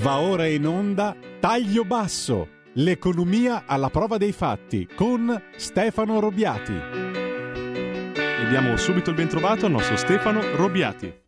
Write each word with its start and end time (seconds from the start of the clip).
Va 0.00 0.18
ora 0.18 0.46
in 0.46 0.66
onda 0.66 1.14
Taglio 1.40 1.84
Basso, 1.84 2.62
l'economia 2.76 3.66
alla 3.66 3.90
prova 3.90 4.16
dei 4.16 4.32
fatti 4.32 4.86
con 4.86 5.50
Stefano 5.56 6.20
Robiati. 6.20 6.72
E 6.72 8.48
diamo 8.48 8.78
subito 8.78 9.10
il 9.10 9.16
bentrovato 9.16 9.66
al 9.66 9.72
nostro 9.72 9.98
Stefano 9.98 10.56
Robiati. 10.56 11.20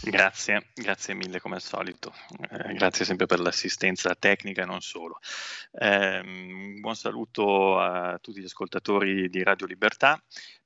Grazie, 0.00 0.68
grazie 0.74 1.12
mille 1.12 1.40
come 1.40 1.56
al 1.56 1.60
solito, 1.60 2.14
eh, 2.48 2.72
grazie 2.72 3.04
sempre 3.04 3.26
per 3.26 3.40
l'assistenza 3.40 4.14
tecnica 4.14 4.62
e 4.62 4.64
non 4.66 4.80
solo. 4.80 5.18
Eh, 5.72 6.76
buon 6.80 6.96
saluto 6.96 7.78
a 7.78 8.18
tutti 8.18 8.40
gli 8.40 8.44
ascoltatori 8.44 9.28
di 9.28 9.42
Radio 9.42 9.66
Libertà. 9.66 10.18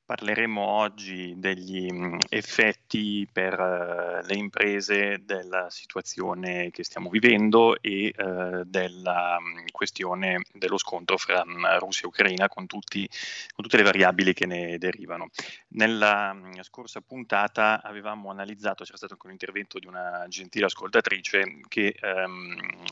Parleremo 0.05 0.61
oggi 0.61 1.34
degli 1.37 1.91
mm, 1.91 2.19
effetti 2.29 3.27
per 3.32 3.59
uh, 3.59 4.27
le 4.27 4.34
imprese 4.34 5.23
della 5.25 5.71
situazione 5.71 6.71
che 6.71 6.82
stiamo 6.82 7.09
vivendo 7.09 7.80
e 7.80 8.12
uh, 8.16 8.65
della 8.65 9.37
um, 9.38 9.65
questione 9.70 10.43
dello 10.52 10.77
scontro 10.77 11.16
fra 11.16 11.43
um, 11.46 11.79
Russia 11.79 12.05
e 12.05 12.09
Ucraina 12.09 12.48
con, 12.48 12.66
tutti, 12.66 13.09
con, 13.55 13.65
tutte 13.65 13.77
le 13.77 13.84
variabili 13.84 14.33
che 14.34 14.46
ne 14.46 14.77
derivano. 14.77 15.29
Nella 15.69 16.37
scorsa 16.62 17.01
puntata 17.01 17.80
avevamo 17.82 18.30
analizzato, 18.30 18.84
c'era 18.84 18.96
stato 18.96 19.12
anche 19.12 19.27
un 19.27 19.32
intervento 19.32 19.79
di 19.79 19.87
una 19.87 20.27
gentile 20.29 20.66
ascoltatrice 20.66 21.60
che 21.69 21.95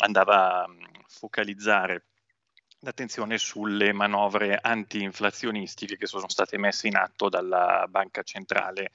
andava 0.01 0.63
a 0.63 0.67
focalizzare 1.07 2.10
l'attenzione 2.81 3.39
sulle 3.39 3.93
manovre 3.93 4.59
anti-inflazionistiche 4.61 5.97
che 5.97 6.07
sono 6.07 6.29
state 6.29 6.57
messe 6.59 6.87
in 6.87 6.97
atto 6.97 7.29
dalla 7.29 7.87
Banca 7.89 8.23
Centrale 8.23 8.91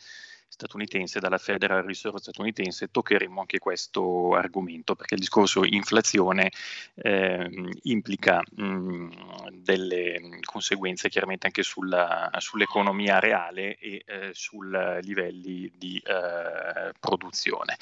statunitense, 0.48 1.20
dalla 1.20 1.38
Federal 1.38 1.84
Reserve 1.84 2.20
statunitense, 2.20 2.89
toccheremo 2.89 3.41
anche 3.41 3.59
questo 3.59 4.35
argomento 4.35 4.95
perché 4.95 5.16
il 5.16 5.20
discorso 5.20 5.66
inflazione 5.66 6.52
eh, 6.95 7.49
implica 7.83 8.42
mh, 8.55 9.50
delle 9.52 10.39
conseguenze 10.44 11.09
chiaramente 11.09 11.47
anche 11.47 11.64
sulla, 11.64 12.31
sull'economia 12.38 13.20
reale 13.20 13.75
e 13.77 14.03
eh, 14.05 14.30
sui 14.33 14.70
livelli 15.02 15.72
di 15.75 15.97
eh, 15.97 16.94
produzione. 16.99 17.75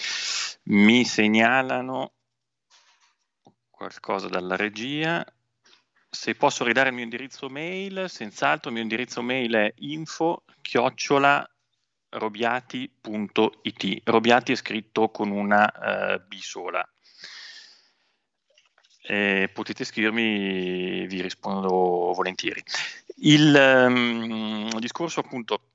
Mi 0.63 1.05
segnalano 1.05 2.13
qualcosa 3.69 4.27
dalla 4.29 4.55
regia 4.55 5.23
se 6.13 6.35
posso 6.35 6.63
ridare 6.63 6.89
il 6.89 6.95
mio 6.95 7.03
indirizzo 7.03 7.49
mail, 7.49 8.05
senz'altro 8.07 8.69
il 8.69 8.75
mio 8.75 8.83
indirizzo 8.83 9.23
mail 9.23 9.51
è 9.53 9.73
info 9.77 10.43
chiocciola 10.61 11.49
robiati.it. 12.09 14.01
Robiati 14.03 14.51
è 14.51 14.55
scritto 14.55 15.09
con 15.09 15.31
una 15.31 15.65
uh, 15.65 16.27
B 16.27 16.35
sola. 16.35 16.87
Eh, 19.05 19.49
potete 19.51 19.83
scrivermi, 19.83 21.07
vi 21.07 21.21
rispondo 21.21 21.69
volentieri. 22.13 22.63
Il 23.17 23.53
um, 23.87 24.79
discorso 24.79 25.19
appunto 25.19 25.72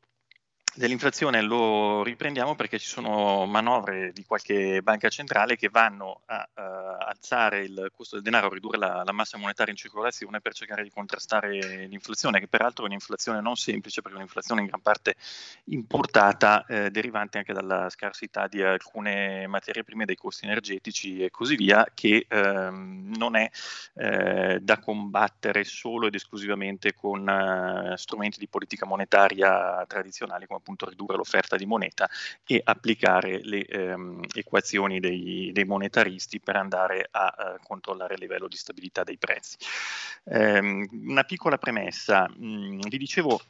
dell'inflazione 0.79 1.43
lo 1.43 2.05
riprendiamo 2.05 2.55
perché 2.55 2.79
ci 2.79 2.87
sono 2.87 3.47
manovre 3.47 4.13
di 4.13 4.25
qualche 4.25 4.81
banca 4.81 5.09
centrale 5.09 5.57
che 5.57 5.69
vanno 5.69 6.23
a 6.27 6.49
uh, 6.55 6.61
alzare 7.09 7.65
il 7.65 7.91
costo 7.93 8.15
del 8.15 8.25
denaro, 8.25 8.49
ridurre 8.49 8.79
la, 8.79 9.03
la, 9.05 9.13
massa 9.13 9.39
monetaria 9.39 9.73
in 9.73 9.79
circolazione 9.79 10.41
per 10.41 10.55
cercare 10.55 10.85
di 10.85 10.91
contrastare 10.91 11.87
l'inflazione, 11.87 12.39
che 12.39 12.47
peraltro 12.47 12.85
è 12.85 12.87
un'inflazione 12.87 13.41
non 13.41 13.57
semplice 13.57 14.01
perché 14.03 14.17
è 14.17 14.21
un'inflazione 14.21 14.61
in 14.61 14.69
gran 14.69 14.81
parte 14.81 15.17
importata, 15.65 16.65
eh, 16.67 16.91
derivante 16.91 17.39
anche 17.39 17.53
dalla 17.53 17.91
scarsità 17.91 18.47
di 18.47 18.63
alcune 18.63 19.49
materie 19.49 19.83
prime, 19.83 20.05
dei 20.05 20.17
costi 20.17 20.45
energetici 20.45 21.25
e 21.25 21.31
così 21.31 21.57
via, 21.57 21.85
che 21.93 22.25
ehm, 22.29 23.15
non 23.17 23.35
è 23.35 23.51
eh, 23.95 24.59
da 24.61 24.79
combattere 24.79 25.65
solo 25.65 26.07
ed 26.07 26.15
esclusivamente 26.15 26.95
con 26.95 27.29
eh, 27.29 27.97
strumenti 27.97 28.39
di 28.39 28.47
politica 28.47 28.87
monetaria 28.87 29.85
tradizionali 29.89 30.47
come 30.47 30.61
appunto 30.69 30.87
ridurre 30.87 31.17
l'offerta 31.17 31.57
di 31.57 31.65
moneta 31.65 32.09
e 32.45 32.61
applicare 32.63 33.41
le 33.43 33.65
ehm, 33.65 34.21
equazioni 34.35 35.01
dei, 35.01 35.51
dei, 35.53 35.65
monetaristi 35.65 36.41
per 36.41 36.57
andare 36.57 37.09
a, 37.11 37.35
eh, 37.39 37.59
controllare 37.63 38.15
il 38.15 38.21
livello 38.21 38.49
di 38.49 38.57
stabilità 38.57 39.03
dei 39.03 39.17
prezzi. 39.17 39.57
Eh, 40.25 40.59
una 40.91 41.25
piccola 41.25 41.57
premessa, 41.57 42.29
mh, 42.29 42.47
mm, 42.47 42.81
vi 42.89 42.99
dicevo 42.99 43.41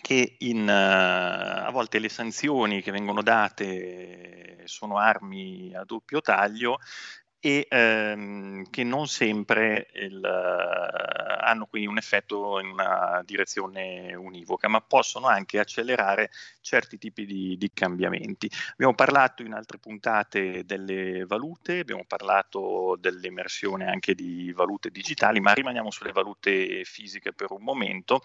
che 0.00 0.36
in, 0.38 0.62
uh, 0.62 1.66
a 1.66 1.70
volte 1.70 1.98
le 1.98 2.08
sanzioni 2.08 2.82
che 2.82 2.90
vengono 2.90 3.22
date 3.22 4.62
sono 4.64 4.96
armi 4.98 5.72
a 5.74 5.84
doppio 5.84 6.20
taglio 6.20 6.78
e 7.44 7.66
ehm, 7.68 8.70
che 8.70 8.84
non 8.84 9.08
sempre 9.08 9.88
il, 9.94 10.20
uh, 10.22 11.44
hanno 11.44 11.66
quindi 11.66 11.88
un 11.88 11.98
effetto 11.98 12.60
in 12.60 12.68
una 12.68 13.20
direzione 13.24 14.14
univoca, 14.14 14.68
ma 14.68 14.80
possono 14.80 15.26
anche 15.26 15.58
accelerare 15.58 16.30
certi 16.62 16.96
tipi 16.96 17.26
di, 17.26 17.56
di, 17.58 17.70
cambiamenti. 17.74 18.50
Abbiamo 18.72 18.94
parlato 18.94 19.42
in 19.42 19.52
altre 19.52 19.78
puntate 19.78 20.64
delle 20.64 21.24
valute, 21.26 21.80
abbiamo 21.80 22.04
parlato 22.06 22.96
dell'emersione 22.98 23.86
anche 23.86 24.14
di 24.14 24.52
valute 24.52 24.90
digitali, 24.90 25.40
ma 25.40 25.52
rimaniamo 25.52 25.90
sulle 25.90 26.12
valute 26.12 26.84
fisiche 26.84 27.34
per 27.34 27.50
un 27.50 27.62
momento 27.62 28.22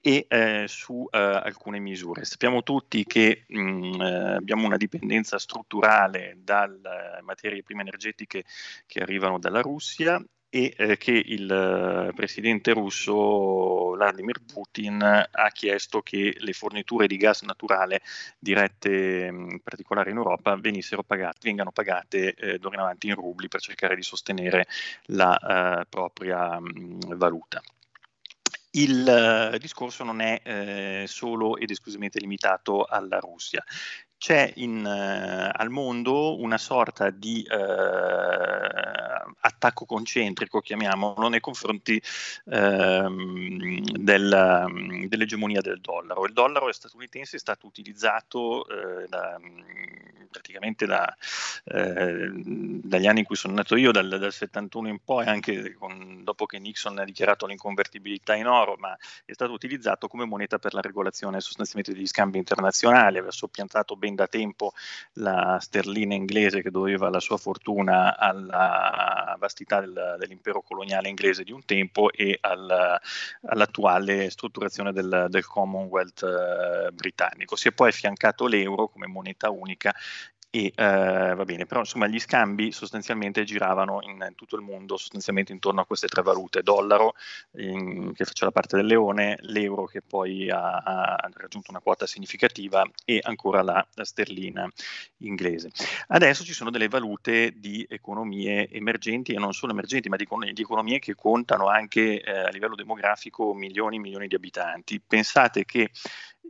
e 0.00 0.26
eh, 0.28 0.64
su 0.68 1.08
eh, 1.10 1.18
alcune 1.18 1.78
misure. 1.78 2.24
Sappiamo 2.24 2.62
tutti 2.62 3.04
che 3.04 3.44
mh, 3.48 3.58
mm, 3.58 4.00
eh, 4.00 4.34
abbiamo 4.34 4.66
una 4.66 4.76
dipendenza 4.76 5.38
strutturale 5.38 6.38
dalle 6.42 7.20
materie 7.22 7.62
prime 7.62 7.80
energetiche 7.82 8.44
che 8.86 9.00
arrivano 9.00 9.38
dalla 9.38 9.60
Russia 9.60 10.22
e 10.56 10.72
eh, 10.74 10.96
che 10.96 11.12
il 11.12 11.50
eh, 11.50 12.14
presidente 12.14 12.72
russo 12.72 13.90
Vladimir 13.90 14.40
Putin 14.40 15.02
ha 15.02 15.48
chiesto 15.50 16.00
che 16.00 16.34
le 16.38 16.52
forniture 16.54 17.06
di 17.06 17.18
gas 17.18 17.42
naturale 17.42 18.00
dirette 18.38 19.30
mm, 19.30 19.50
in 19.50 19.60
particolare 19.60 20.10
in 20.12 20.16
Europa 20.16 20.58
pagate, 21.06 21.38
vengano 21.42 21.72
pagate 21.72 22.34
eh, 22.34 22.58
d'ora 22.58 22.76
in 22.76 22.80
avanti 22.80 23.08
in 23.08 23.16
rubli 23.16 23.48
per 23.48 23.60
cercare 23.60 23.94
di 23.94 24.02
sostenere 24.02 24.66
la 25.08 25.36
eh, 25.82 25.86
propria 25.90 26.58
mh, 26.58 26.70
mm, 26.70 27.00
valuta. 27.16 27.60
Il 28.70 29.06
eh, 29.06 29.58
discorso 29.58 30.04
non 30.04 30.20
è 30.20 30.40
eh, 30.42 31.04
solo 31.06 31.58
ed 31.58 31.70
esclusivamente 31.70 32.18
limitato 32.18 32.84
alla 32.84 33.18
Russia 33.18 33.62
c'è 34.18 34.52
in, 34.56 34.84
uh, 34.84 35.50
al 35.52 35.70
mondo 35.70 36.40
una 36.40 36.58
sorta 36.58 37.10
di 37.10 37.46
uh, 37.48 37.54
attacco 39.40 39.84
concentrico, 39.84 40.60
chiamiamolo, 40.60 41.28
nei 41.28 41.40
confronti 41.40 42.00
uh, 42.44 43.08
del, 43.98 45.06
dell'egemonia 45.08 45.60
del 45.60 45.80
dollaro. 45.80 46.24
Il 46.24 46.32
dollaro 46.32 46.72
statunitense 46.72 47.36
è 47.36 47.40
stato 47.40 47.66
utilizzato 47.66 48.66
eh, 48.68 49.06
da, 49.08 49.38
praticamente 50.36 50.86
da, 50.86 51.16
dagli 51.64 53.06
anni 53.06 53.20
in 53.20 53.24
cui 53.24 53.36
sono 53.36 53.54
nato 53.54 53.76
io, 53.76 53.90
dal, 53.90 54.08
dal 54.08 54.32
71 54.32 54.88
in 54.88 54.98
poi, 55.02 55.26
anche 55.26 55.74
con, 55.74 56.22
dopo 56.22 56.46
che 56.46 56.58
Nixon 56.58 56.98
ha 56.98 57.04
dichiarato 57.04 57.46
l'inconvertibilità 57.46 58.34
in 58.34 58.46
oro, 58.46 58.76
ma 58.78 58.96
è 59.24 59.32
stato 59.32 59.52
utilizzato 59.52 60.08
come 60.08 60.26
moneta 60.26 60.58
per 60.58 60.74
la 60.74 60.80
regolazione 60.80 61.40
sostanzialmente 61.40 61.92
degli 61.92 62.06
scambi 62.06 62.38
internazionali, 62.38 63.18
aveva 63.18 63.32
soppiantato 63.32 63.96
ben 63.96 64.14
da 64.14 64.26
tempo 64.26 64.72
la 65.14 65.58
sterlina 65.60 66.14
inglese 66.14 66.62
che 66.62 66.70
doveva 66.70 67.08
la 67.08 67.20
sua 67.20 67.38
fortuna 67.38 68.18
alla 68.18 69.36
vastità 69.38 69.80
del, 69.80 70.16
dell'impero 70.18 70.62
coloniale 70.62 71.08
inglese 71.08 71.44
di 71.44 71.52
un 71.52 71.64
tempo 71.64 72.12
e 72.12 72.38
al, 72.40 73.00
all'attuale 73.42 74.30
strutturazione 74.30 74.92
del, 74.92 75.26
del 75.28 75.46
Commonwealth 75.46 76.22
eh, 76.22 76.92
britannico. 76.92 77.56
Si 77.56 77.68
è 77.68 77.72
poi 77.72 77.88
affiancato 77.88 78.46
l'euro 78.46 78.88
come 78.88 79.06
moneta 79.06 79.50
unica 79.50 79.94
e 80.56 80.72
eh, 80.74 81.34
va 81.34 81.44
bene, 81.44 81.66
però 81.66 81.80
insomma 81.80 82.06
gli 82.06 82.18
scambi 82.18 82.72
sostanzialmente 82.72 83.44
giravano 83.44 84.00
in, 84.00 84.32
tutto 84.34 84.56
il 84.56 84.62
mondo 84.62 84.96
sostanzialmente 84.96 85.52
intorno 85.52 85.82
a 85.82 85.84
queste 85.84 86.06
tre 86.06 86.22
valute, 86.22 86.62
dollaro 86.62 87.12
in, 87.58 88.14
che 88.14 88.24
faceva 88.24 88.50
parte 88.50 88.76
del 88.76 88.86
leone, 88.86 89.36
l'euro 89.42 89.84
che 89.84 90.00
poi 90.00 90.48
ha, 90.48 90.78
ha, 90.78 91.30
raggiunto 91.34 91.70
una 91.70 91.80
quota 91.80 92.06
significativa 92.06 92.82
e 93.04 93.20
ancora 93.22 93.60
la, 93.62 93.86
la, 93.92 94.04
sterlina 94.06 94.66
inglese. 95.18 95.70
Adesso 96.08 96.42
ci 96.42 96.54
sono 96.54 96.70
delle 96.70 96.88
valute 96.88 97.52
di 97.54 97.84
economie 97.86 98.70
emergenti 98.70 99.34
e 99.34 99.38
non 99.38 99.52
solo 99.52 99.72
emergenti, 99.72 100.08
ma 100.08 100.16
di, 100.16 100.26
di 100.54 100.62
economie 100.62 101.00
che 101.00 101.14
contano 101.14 101.66
anche 101.66 102.22
eh, 102.22 102.30
a 102.30 102.48
livello 102.48 102.76
demografico 102.76 103.52
milioni 103.52 103.96
e 103.96 104.00
milioni 104.00 104.26
di 104.26 104.34
abitanti. 104.34 105.02
Pensate 105.06 105.66
che 105.66 105.90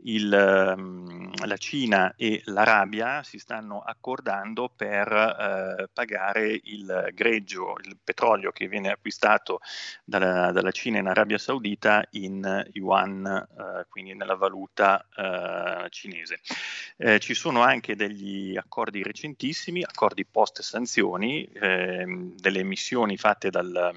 il, 0.03 0.33
ehm, 0.33 1.45
la 1.45 1.57
Cina 1.57 2.13
e 2.15 2.41
l'Arabia 2.45 3.23
si 3.23 3.37
stanno 3.37 3.81
accordando 3.81 4.71
per 4.73 5.11
eh, 5.11 5.89
pagare 5.91 6.59
il 6.63 7.09
greggio, 7.13 7.75
il 7.83 7.97
petrolio 8.03 8.51
che 8.51 8.67
viene 8.67 8.89
acquistato 8.89 9.59
dalla, 10.03 10.51
dalla 10.51 10.71
Cina 10.71 10.99
in 10.99 11.07
Arabia 11.07 11.37
Saudita 11.37 12.03
in 12.11 12.65
yuan, 12.73 13.25
eh, 13.25 13.85
quindi 13.89 14.13
nella 14.13 14.35
valuta 14.35 15.05
eh, 15.15 15.89
cinese. 15.89 16.39
Eh, 16.97 17.19
ci 17.19 17.33
sono 17.33 17.61
anche 17.61 17.95
degli 17.95 18.57
accordi 18.57 19.03
recentissimi, 19.03 19.83
accordi 19.83 20.25
post 20.25 20.61
sanzioni, 20.61 21.43
ehm, 21.45 22.35
delle 22.35 22.63
missioni 22.63 23.17
fatte 23.17 23.49
dal 23.49 23.93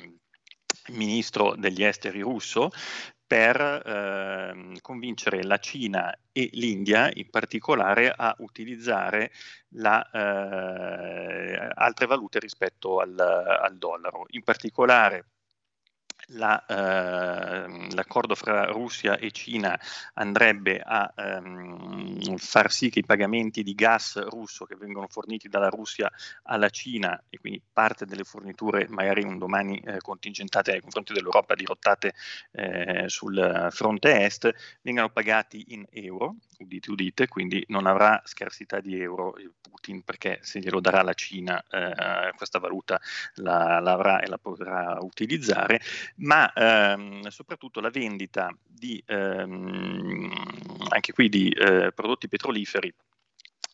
ministro 0.89 1.55
degli 1.57 1.85
esteri 1.85 2.21
russo 2.21 2.71
per 3.31 3.61
eh, 3.61 4.81
convincere 4.81 5.45
la 5.45 5.59
Cina 5.59 6.13
e 6.33 6.51
l'India 6.55 7.09
in 7.15 7.31
particolare 7.31 8.13
a 8.13 8.35
utilizzare 8.39 9.31
la, 9.75 10.05
eh, 10.11 11.71
altre 11.73 12.07
valute 12.07 12.41
rispetto 12.41 12.99
al, 12.99 13.17
al 13.17 13.79
dollaro. 13.79 14.27
In 14.31 14.43
particolare 14.43 15.27
la, 16.33 16.65
eh, 16.67 17.95
l'accordo 17.95 18.35
fra 18.35 18.67
Russia 18.67 19.17
e 19.17 19.31
Cina 19.31 19.79
andrebbe 20.15 20.81
a 20.81 21.13
ehm, 21.17 22.37
far 22.37 22.71
sì 22.71 22.91
che 22.91 23.01
i 23.01 23.05
pagamenti 23.05 23.63
di 23.63 23.75
gas 23.75 24.21
russo 24.29 24.65
che 24.65 24.77
vengono 24.77 25.07
forniti 25.09 25.49
dalla 25.49 25.69
Russia 25.69 26.11
alla 26.45 26.69
Cina 26.69 27.23
e 27.29 27.39
quindi 27.39 27.63
parte 27.73 28.05
delle 28.07 28.25
forniture 28.25 28.87
magari 28.89 29.23
un 29.23 29.39
domani 29.39 29.79
eh, 29.81 29.99
contingentate 30.01 30.73
nei 30.73 30.81
confronti 30.81 31.13
dell'Europa 31.13 31.55
dirottate 31.55 32.15
eh, 32.53 33.05
sul 33.09 33.69
fronte 33.71 34.25
est 34.25 34.53
vengano 34.83 35.11
pagati 35.11 35.67
in 35.69 35.85
euro, 35.91 36.37
udite 36.61 36.91
udite, 36.91 37.29
quindi 37.29 37.65
non 37.69 37.87
avrà 37.87 38.21
scarsità 38.25 38.81
di 38.81 39.01
euro 39.01 39.35
Putin 39.61 40.03
perché 40.03 40.39
se 40.43 40.61
glielo 40.61 40.81
darà 40.81 41.03
la 41.03 41.15
Cina 41.15 41.63
eh, 41.71 42.33
questa 42.37 42.59
valuta 42.59 43.01
la, 43.37 43.81
l'avrà 43.81 44.21
e 44.21 44.29
la 44.29 44.39
potrà 44.39 44.99
utilizzare. 45.01 45.81
Ma 46.17 46.53
ehm, 46.53 47.29
soprattutto 47.29 47.81
la 47.81 47.91
vendita 47.91 48.55
di, 48.63 49.03
ehm, 49.07 50.33
anche 50.89 51.13
qui 51.13 51.29
di 51.29 51.49
eh, 51.51 51.93
prodotti 51.93 52.29
petroliferi 52.29 52.93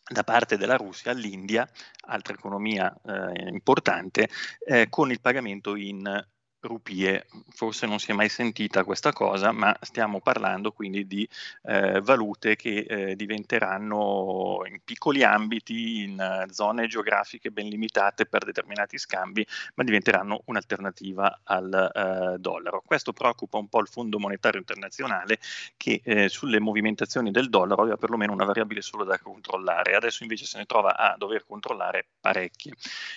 da 0.09 0.23
parte 0.23 0.57
della 0.57 0.77
Russia 0.77 1.11
all'India, 1.11 1.69
altra 2.07 2.33
economia 2.33 2.95
eh, 3.05 3.49
importante, 3.49 4.29
eh, 4.65 4.87
con 4.89 5.11
il 5.11 5.19
pagamento 5.19 5.75
in 5.75 6.25
rupie. 6.61 7.27
Forse 7.49 7.85
non 7.85 7.99
si 7.99 8.11
è 8.11 8.13
mai 8.13 8.29
sentita 8.29 8.83
questa 8.83 9.13
cosa, 9.13 9.51
ma 9.51 9.75
stiamo 9.81 10.19
parlando 10.21 10.71
quindi 10.71 11.05
di 11.07 11.27
eh, 11.63 12.01
valute 12.01 12.55
che 12.55 12.85
eh, 12.87 13.15
diventeranno 13.15 14.61
in 14.69 14.79
piccoli 14.83 15.23
ambiti, 15.23 16.03
in 16.03 16.45
uh, 16.47 16.51
zone 16.51 16.87
geografiche 16.87 17.51
ben 17.51 17.67
limitate 17.67 18.25
per 18.25 18.43
determinati 18.43 18.97
scambi, 18.97 19.45
ma 19.75 19.83
diventeranno 19.83 20.41
un'alternativa 20.45 21.41
al 21.43 21.91
uh, 21.93 22.39
dollaro. 22.39 22.81
Questo 22.85 23.13
preoccupa 23.13 23.57
un 23.57 23.67
po' 23.67 23.79
il 23.79 23.87
Fondo 23.87 24.19
Monetario 24.19 24.59
Internazionale 24.59 25.39
che 25.75 26.01
eh, 26.03 26.29
sulle 26.29 26.59
movimentazioni 26.59 27.31
del 27.31 27.49
dollaro 27.49 27.81
aveva 27.81 27.97
perlomeno 27.97 28.33
una 28.33 28.45
variabile 28.45 28.81
solo 28.81 29.03
da 29.03 29.19
controllare, 29.19 29.95
adesso 29.95 30.23
invece 30.23 30.45
se 30.45 30.57
ne 30.57 30.65
trova 30.65 30.95
a 30.97 31.15
dover 31.17 31.45
controllare 31.45 32.05
parecchie. 32.19 32.73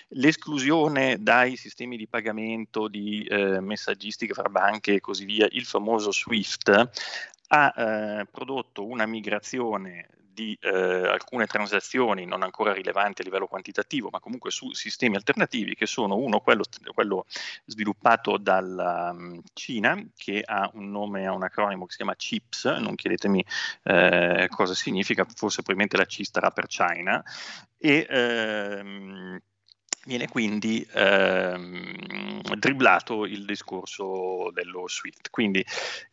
L'esclusione 0.09 1.23
dai 1.23 1.57
sistemi 1.57 1.97
di 1.97 2.07
pagamento 2.07 2.89
di 2.89 3.27
eh, 3.31 3.61
messaggistica 3.61 4.35
fra 4.35 4.49
banche 4.49 4.95
e 4.95 5.01
così 5.01 5.25
via, 5.25 5.47
il 5.53 5.65
famoso 5.65 6.11
SWIFT, 6.11 6.91
ha 7.53 7.75
eh, 7.77 8.27
prodotto 8.31 8.85
una 8.85 9.07
migrazione 9.07 10.09
di 10.33 10.57
eh, 10.61 10.69
alcune 10.71 11.47
transazioni 11.47 12.25
non 12.25 12.43
ancora 12.43 12.73
rilevanti 12.73 13.21
a 13.21 13.25
livello 13.25 13.47
quantitativo, 13.47 14.09
ma 14.11 14.21
comunque 14.21 14.51
su 14.51 14.73
sistemi 14.73 15.17
alternativi 15.17 15.75
che 15.75 15.87
sono 15.87 16.17
uno, 16.17 16.41
quello, 16.41 16.65
quello 16.95 17.27
sviluppato 17.67 18.37
dalla 18.39 19.15
Cina, 19.53 20.03
che 20.17 20.43
ha 20.45 20.71
un 20.75 20.91
nome, 20.91 21.27
ha 21.27 21.33
un 21.33 21.43
acronimo 21.43 21.85
che 21.85 21.91
si 21.91 21.97
chiama 21.99 22.15
CHIPS, 22.17 22.65
non 22.79 22.95
chiedetemi 22.95 23.45
eh, 23.85 24.49
cosa 24.51 24.75
significa, 24.75 25.25
forse 25.25 25.63
probabilmente 25.63 25.97
la 25.97 26.07
C 26.07 26.25
starà 26.25 26.51
per 26.51 26.67
China, 26.67 27.23
e 27.77 28.07
ehm, 28.09 29.41
viene 30.05 30.29
quindi 30.29 30.87
ehm, 30.93 32.41
dribblato 32.57 33.27
il 33.27 33.45
discorso 33.45 34.51
dello 34.53 34.89
SWIFT. 34.89 35.31
Quindi 35.31 35.65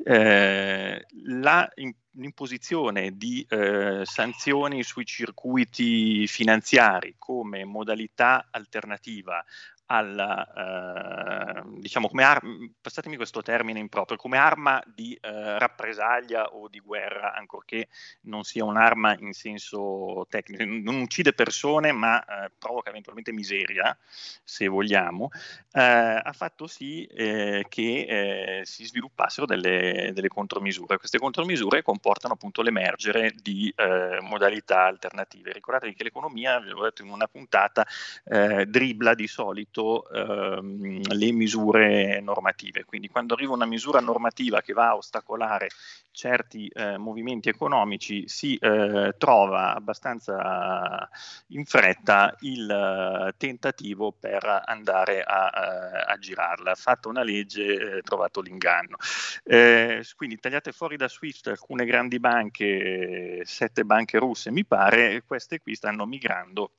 eh, 0.04 1.06
la, 1.25 1.72
in, 1.75 1.94
l'imposizione 2.18 3.16
di 3.16 3.45
eh, 3.50 4.01
sanzioni 4.04 4.84
sui 4.84 5.06
circuiti 5.06 6.28
finanziari 6.28 7.16
come 7.18 7.63
modalità 7.63 8.48
alternativa 8.51 9.44
alla, 9.88 11.62
eh, 11.62 11.63
diciamo 11.80 12.07
come 12.07 12.24
arma, 12.24 12.50
passatemi 12.80 13.16
questo 13.16 13.42
termine 13.42 13.80
improprio, 13.80 14.18
come 14.18 14.38
arma 14.38 14.81
di 14.86 15.18
eh, 15.19 15.60
rappresaglia 15.60 16.54
o 16.54 16.68
di 16.68 16.80
guerra, 16.80 17.34
ancorché 17.34 17.88
non 18.22 18.44
sia 18.44 18.63
un'arma 18.66 19.16
in 19.19 19.34
senso 19.34 20.25
tecnico, 20.30 20.63
non 20.66 21.01
uccide 21.01 21.34
persone 21.34 21.92
ma 21.92 22.24
eh, 22.24 22.51
provoca 22.57 22.89
eventualmente 22.89 23.31
miseria, 23.31 23.98
se 24.44 24.68
vogliamo, 24.68 25.30
eh, 25.72 25.81
ha 25.81 26.34
fatto 26.34 26.68
sì 26.68 27.06
eh, 27.06 27.66
che 27.69 28.60
eh, 28.60 28.66
si 28.66 28.86
sviluppassero 28.86 29.45
delle, 29.45 30.12
delle, 30.13 30.28
contromisure. 30.28 30.98
Queste 30.98 31.18
contromisure 31.19 31.81
comportano 31.81 32.34
appunto 32.34 32.62
l'emergere 32.62 33.34
di 33.42 33.74
modalità 34.22 34.84
alternative. 34.86 35.54
Ricordatevi 35.54 35.94
che 35.94 36.04
l'economia, 36.04 36.60
vi 36.60 36.72
ho 36.72 36.84
detto 36.84 37.01
in 37.01 37.10
una 37.10 37.28
puntata, 37.28 37.86
dribbla 38.24 39.13
di 39.13 39.28
solito 39.28 39.76
rispetto 39.77 40.09
ehm, 40.09 41.01
le 41.13 41.31
misure 41.31 42.19
normative. 42.21 42.83
Quindi 42.85 43.07
quando 43.07 43.35
arriva 43.35 43.53
una 43.53 43.65
misura 43.65 44.00
normativa 44.00 44.62
che 44.62 44.74
va 44.74 44.89
a 44.89 44.95
ostacolare 44.95 45.69
certi 46.12 46.68
eh, 46.69 46.97
movimenti 46.97 47.50
economici 47.50 48.27
si 48.27 48.56
eh, 48.56 49.13
trova 49.19 49.75
abbastanza 49.75 51.07
in 51.47 51.63
fretta 51.65 52.35
il 52.39 52.68
uh, 52.68 53.31
tentativo 53.38 54.12
per 54.12 54.63
andare 54.65 55.21
a, 55.21 55.51
uh, 55.53 56.12
a 56.12 56.18
girarla. 56.18 56.74
Fatta 56.74 57.07
una 57.07 57.24
legge, 57.24 57.97
eh, 57.97 58.01
trovato 58.01 58.41
l'inganno. 58.41 58.97
Eh, 59.44 60.03
quindi 60.15 60.38
tagliate 60.38 60.71
fuori 60.71 60.97
da 60.97 61.07
Swift 61.07 61.47
alcune 61.47 61.85
grandi 61.85 62.19
banche, 62.19 63.41
sette 63.45 63.83
banche 63.83 64.18
russe 64.18 64.50
mi 64.51 64.65
pare, 64.65 65.24
queste 65.25 65.59
qui 65.59 65.75
stanno 65.75 66.06
migrando 66.06 66.71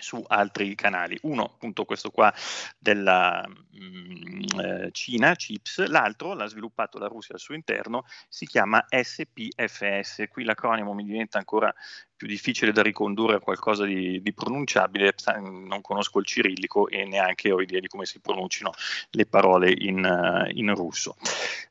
su 0.00 0.22
altri 0.26 0.74
canali. 0.74 1.18
Uno, 1.22 1.44
appunto 1.44 1.84
questo 1.84 2.10
qua 2.10 2.32
della 2.78 3.46
mh, 3.46 3.84
mm, 3.84 4.60
eh, 4.60 4.88
Cina, 4.92 5.34
CHIPS, 5.34 5.86
l'altro 5.86 6.34
l'ha 6.34 6.46
sviluppato 6.46 6.98
la 6.98 7.06
Russia 7.06 7.34
al 7.34 7.40
suo 7.40 7.54
interno, 7.54 8.04
si 8.28 8.46
chiama 8.46 8.84
SPFS, 8.88 10.24
qui 10.28 10.44
l'acronimo 10.44 10.92
mi 10.94 11.04
diventa 11.04 11.38
ancora 11.38 11.72
più 12.20 12.28
difficile 12.28 12.70
da 12.70 12.82
ricondurre 12.82 13.36
a 13.36 13.40
qualcosa 13.40 13.86
di, 13.86 14.20
di, 14.20 14.34
pronunciabile, 14.34 15.14
non 15.40 15.80
conosco 15.80 16.18
il 16.18 16.26
cirillico 16.26 16.86
e 16.86 17.06
neanche 17.06 17.50
ho 17.50 17.62
idea 17.62 17.80
di 17.80 17.88
come 17.88 18.04
si 18.04 18.20
pronunciano 18.20 18.72
le 19.12 19.24
parole 19.24 19.72
in, 19.74 20.04
uh, 20.04 20.50
in 20.52 20.74
russo. 20.74 21.16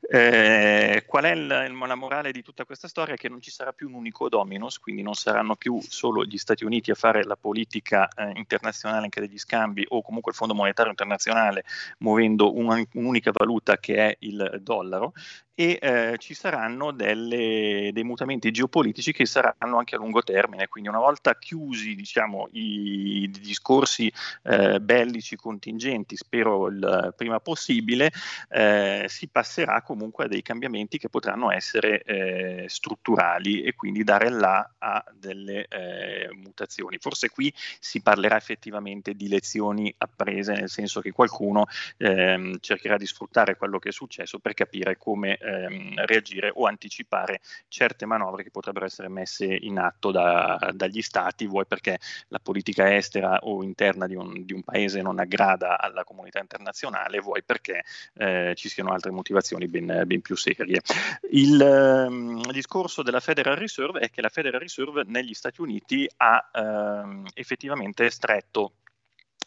Eh, 0.01 1.03
qual 1.05 1.25
è 1.25 1.33
il, 1.33 1.45
la 1.45 1.95
morale 1.95 2.31
di 2.31 2.41
tutta 2.41 2.65
questa 2.65 2.87
storia? 2.87 3.13
Che 3.13 3.29
non 3.29 3.41
ci 3.41 3.51
sarà 3.51 3.73
più 3.73 3.89
un 3.89 3.93
unico 3.93 4.27
dominus, 4.27 4.79
quindi 4.79 5.03
non 5.03 5.13
saranno 5.13 5.55
più 5.55 5.79
solo 5.87 6.25
gli 6.25 6.37
Stati 6.39 6.65
Uniti 6.65 6.89
a 6.89 6.95
fare 6.95 7.23
la 7.25 7.35
politica 7.35 8.07
eh, 8.07 8.31
internazionale 8.33 9.03
anche 9.03 9.21
degli 9.21 9.37
scambi 9.37 9.85
o 9.89 10.01
comunque 10.01 10.31
il 10.31 10.37
Fondo 10.39 10.55
Monetario 10.55 10.89
Internazionale 10.89 11.63
muovendo 11.99 12.57
un, 12.57 12.83
un'unica 12.93 13.29
valuta 13.31 13.77
che 13.77 13.97
è 13.97 14.15
il 14.21 14.57
dollaro, 14.63 15.13
e 15.59 15.77
eh, 15.81 16.15
ci 16.19 16.33
saranno 16.35 16.91
delle, 16.91 17.89
dei 17.91 18.03
mutamenti 18.05 18.49
geopolitici 18.49 19.11
che 19.11 19.25
saranno 19.25 19.77
anche 19.77 19.95
a 19.95 19.97
lungo 19.97 20.21
termine, 20.21 20.69
quindi 20.69 20.87
una 20.87 20.99
volta 20.99 21.37
chiusi 21.37 21.95
diciamo, 21.95 22.47
i, 22.53 23.23
i 23.23 23.29
discorsi 23.29 24.09
eh, 24.43 24.79
bellici 24.79 25.35
contingenti, 25.35 26.15
spero 26.15 26.67
il 26.67 27.13
prima 27.17 27.41
possibile, 27.41 28.09
eh, 28.47 29.03
si 29.09 29.27
passerà 29.27 29.81
comunque 29.81 30.23
a 30.23 30.27
dei 30.29 30.41
cambiamenti 30.41 30.97
che 30.97 31.09
potranno 31.09 31.51
essere 31.51 32.03
eh, 32.03 32.63
strutturali 32.69 33.61
e 33.61 33.75
quindi 33.75 34.05
dare 34.05 34.29
là 34.29 34.75
a 34.77 35.03
delle 35.13 35.65
eh, 35.67 36.29
mutazioni. 36.35 36.99
Forse 36.99 37.31
qui 37.31 37.53
si 37.81 38.01
parlerà 38.01 38.37
effettivamente 38.37 39.13
di 39.13 39.27
lezioni 39.27 39.93
apprese, 39.97 40.53
nel 40.53 40.69
senso 40.69 41.01
che 41.01 41.11
qualcuno 41.11 41.65
ehm, 41.97 42.59
cercherà 42.61 42.95
di 42.95 43.05
sfruttare 43.05 43.57
quello 43.57 43.77
che 43.77 43.89
è 43.89 43.91
successo 43.91 44.39
per 44.39 44.53
capire 44.53 44.95
come 44.97 45.37
ehm, 45.49 46.05
reagire 46.05 46.51
o 46.53 46.65
anticipare 46.65 47.39
certe 47.67 48.05
manovre 48.05 48.43
che 48.43 48.51
potrebbero 48.51 48.85
essere 48.85 49.09
messe 49.09 49.45
in 49.45 49.79
atto 49.79 50.11
da, 50.11 50.71
dagli 50.73 51.01
stati, 51.01 51.47
vuoi 51.47 51.65
perché 51.65 51.99
la 52.27 52.39
politica 52.39 52.95
estera 52.95 53.39
o 53.41 53.63
interna 53.63 54.07
di 54.07 54.15
un, 54.15 54.45
di 54.45 54.53
un, 54.53 54.63
paese 54.63 55.01
non 55.01 55.19
aggrada 55.19 55.79
alla 55.79 56.03
comunità 56.03 56.39
internazionale, 56.39 57.19
vuoi 57.19 57.43
perché 57.43 57.83
eh, 58.15 58.53
ci 58.55 58.69
siano 58.69 58.91
altre 58.91 59.11
motivazioni 59.11 59.67
ben, 59.67 60.03
ben 60.05 60.21
più 60.21 60.35
serie. 60.35 60.81
Il 61.31 61.61
ehm, 61.61 62.51
discorso 62.51 63.03
della 63.03 63.19
Federal 63.19 63.55
Reserve 63.55 63.99
è 63.99 64.09
che 64.09 64.21
la 64.21 64.29
Federal 64.29 64.59
Reserve 64.59 65.03
negli 65.05 65.33
Stati 65.33 65.61
Uniti 65.61 66.09
ha 66.17 66.49
ehm, 66.53 67.27
effettivamente 67.33 68.09
stretto 68.09 68.73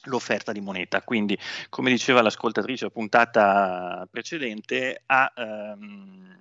l'offerta 0.05 0.53
di 0.53 0.61
moneta. 0.61 1.03
Quindi, 1.03 1.39
come 1.69 1.91
diceva 1.91 2.23
l'ascoltatrice 2.23 2.87
a 2.87 2.91
puntata 2.91 4.07
precedente, 4.11 5.03
ha 5.07 5.33
ehm, 5.37 6.39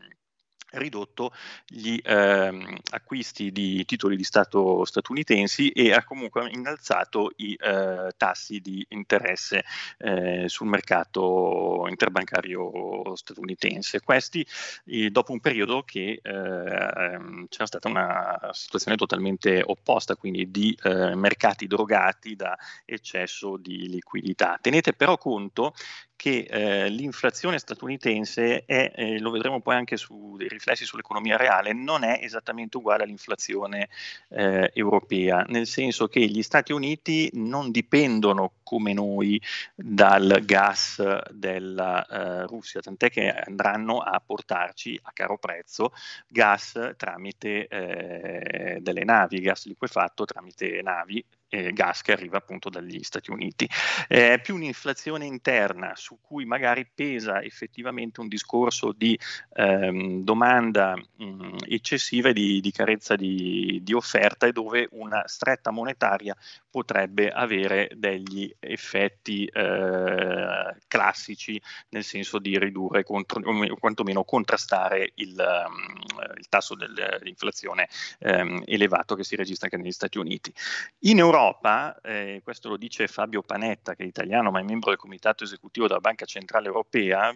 ridotto 0.72 1.32
gli 1.68 2.00
ehm, 2.04 2.78
acquisti 2.92 3.51
di 3.51 3.84
titoli 3.86 4.16
di 4.16 4.24
Stato 4.24 4.86
statunitensi 4.86 5.70
e 5.70 5.94
ha 5.94 6.04
comunque 6.04 6.50
innalzato 6.51 7.32
i 7.38 7.58
eh, 7.60 8.12
tassi 8.18 8.60
di 8.60 8.86
interesse 8.90 9.63
eh, 9.98 10.46
sul 10.48 10.68
mercato 10.68 11.86
interbancario 11.90 13.16
statunitense. 13.16 14.01
Questi 14.01 14.46
eh, 14.86 15.10
dopo 15.10 15.32
un 15.32 15.40
periodo 15.40 15.84
che 15.84 16.20
ehm, 16.22 17.48
c'era 17.50 17.66
stata 17.66 17.88
una 17.88 18.50
situazione 18.51 18.98
totalmente 18.98 19.62
opposta, 19.66 20.16
quindi 20.16 20.50
di 20.51 20.78
eh, 20.84 21.16
mercati 21.16 21.68
drogati 21.68 22.36
da 22.36 22.58
eccesso 22.86 23.58
di 23.58 23.90
liquidità. 23.90 24.58
Tenete 24.62 24.94
però 24.94 25.18
conto 25.18 25.74
che 26.22 26.46
eh, 26.48 26.88
l'inflazione 26.90 27.58
statunitense 27.58 28.63
è, 28.66 28.92
eh, 28.96 29.18
lo 29.18 29.32
vedremo 29.32 29.60
poi 29.60 29.74
anche 29.74 29.98
su 29.98 30.36
dei 30.38 30.50
riflessi 30.50 30.86
sull'economia 30.86 31.36
reale, 31.36 31.74
non 31.74 32.04
è 32.04 32.20
esattamente 32.22 32.78
uguale 32.78 33.01
all'inflazione 33.01 33.90
eh, 34.30 34.70
europea, 34.75 35.44
nel 35.48 35.66
senso 35.66 36.08
che 36.08 36.20
gli 36.28 36.44
Stati 36.44 36.74
Uniti 36.74 37.32
non 37.34 37.72
dipendono 37.72 38.51
come 38.62 38.94
noi 38.94 39.42
dal 39.74 40.44
gas 40.46 41.01
della 41.32 42.06
eh, 42.06 42.46
Russia, 42.46 42.82
tant'è 42.82 43.10
che 43.10 43.28
andranno 43.28 43.98
a 43.98 44.22
portarci 44.24 45.00
a 45.01 45.12
caro 45.13 45.40
prezzo 45.40 45.92
gas 46.28 46.94
tramite 46.98 47.68
eh, 47.68 48.78
delle 48.80 49.04
navi, 49.04 49.40
gas 49.40 49.66
liquefatto 49.66 50.25
tramite 50.25 50.84
navi 50.84 51.25
eh, 51.51 51.74
gas 51.74 52.01
che 52.01 52.13
arriva 52.13 52.38
appunto 52.38 52.70
dagli 52.70 53.03
Stati 53.03 53.29
Uniti. 53.29 53.70
È 54.08 54.39
più 54.41 54.55
un'inflazione 54.55 55.25
interna 55.25 55.93
su 55.96 56.17
cui 56.22 56.46
magari 56.46 56.88
pesa 56.93 57.41
effettivamente 57.41 58.22
un 58.22 58.27
discorso 58.27 58.93
di 58.93 59.20
ehm, 59.53 60.24
domanda 60.24 60.96
mh, 60.96 61.58
eccessiva 61.67 62.29
e 62.29 62.34
di, 62.34 62.62
di 62.62 62.72
carezza 62.72 63.15
di, 63.15 63.81
di, 63.84 63.93
offerta 63.93 64.48
e 64.48 64.53
dove 64.53 64.88
una 64.91 65.27
stretta 65.27 65.72
monetaria 65.72 66.36
potrebbe 66.70 67.29
avere 67.29 67.91
degli 67.96 68.50
effetti 68.60 69.46
eh, 69.46 70.75
classici 70.88 71.62
nel 71.89 72.03
senso 72.03 72.39
di 72.39 72.58
ridurre 72.58 73.03
contro, 73.03 73.41
o 73.41 73.77
quantomeno 73.77 74.24
contrastare 74.24 75.12
il, 75.15 75.36
um, 75.38 76.38
il 76.38 76.48
tasso 76.48 76.75
dell'inflazione 76.75 77.89
um, 78.20 78.62
elevato 78.65 79.15
che 79.15 79.25
si 79.25 79.36
registra 79.36 79.67
anche 79.70 79.81
negli 79.81 79.91
Stati 79.91 80.17
Uniti. 80.17 80.53
In 81.00 81.20
Europa 81.20 81.41
Europa, 81.42 82.00
eh, 82.02 82.42
questo 82.44 82.70
lo 82.70 82.78
dice 82.78 83.08
Fabio 83.08 83.42
Panetta, 83.42 83.96
che 83.96 84.04
è 84.04 84.06
italiano 84.06 84.52
ma 84.52 84.60
è 84.60 84.64
membro 84.64 84.90
del 84.92 85.00
comitato 85.00 85.44
esecutivo 85.44 85.88
della 85.88 86.00
Banca 86.00 86.26
Centrale 86.26 86.68
Europea, 86.68 87.36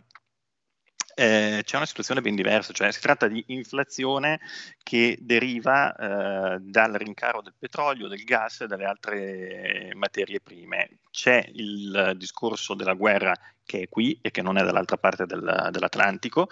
eh, 1.17 1.61
c'è 1.63 1.77
una 1.77 1.85
situazione 1.85 2.21
ben 2.21 2.35
diversa, 2.35 2.73
cioè 2.73 2.91
si 2.91 2.99
tratta 2.99 3.27
di 3.27 3.43
inflazione 3.47 4.41
che 4.83 5.17
deriva 5.21 5.95
eh, 5.95 6.59
dal 6.59 6.91
rincaro 6.93 7.41
del 7.41 7.55
petrolio, 7.57 8.07
del 8.07 8.23
gas 8.23 8.61
e 8.61 8.67
dalle 8.67 8.85
altre 8.85 9.91
materie 9.95 10.41
prime. 10.41 10.99
C'è 11.09 11.49
il 11.53 12.13
discorso 12.17 12.75
della 12.75 12.93
guerra 12.93 13.33
che 13.65 13.81
è 13.81 13.89
qui 13.89 14.17
e 14.21 14.31
che 14.31 14.41
non 14.41 14.57
è 14.57 14.63
dall'altra 14.63 14.97
parte 14.97 15.25
del, 15.25 15.69
dell'Atlantico 15.71 16.47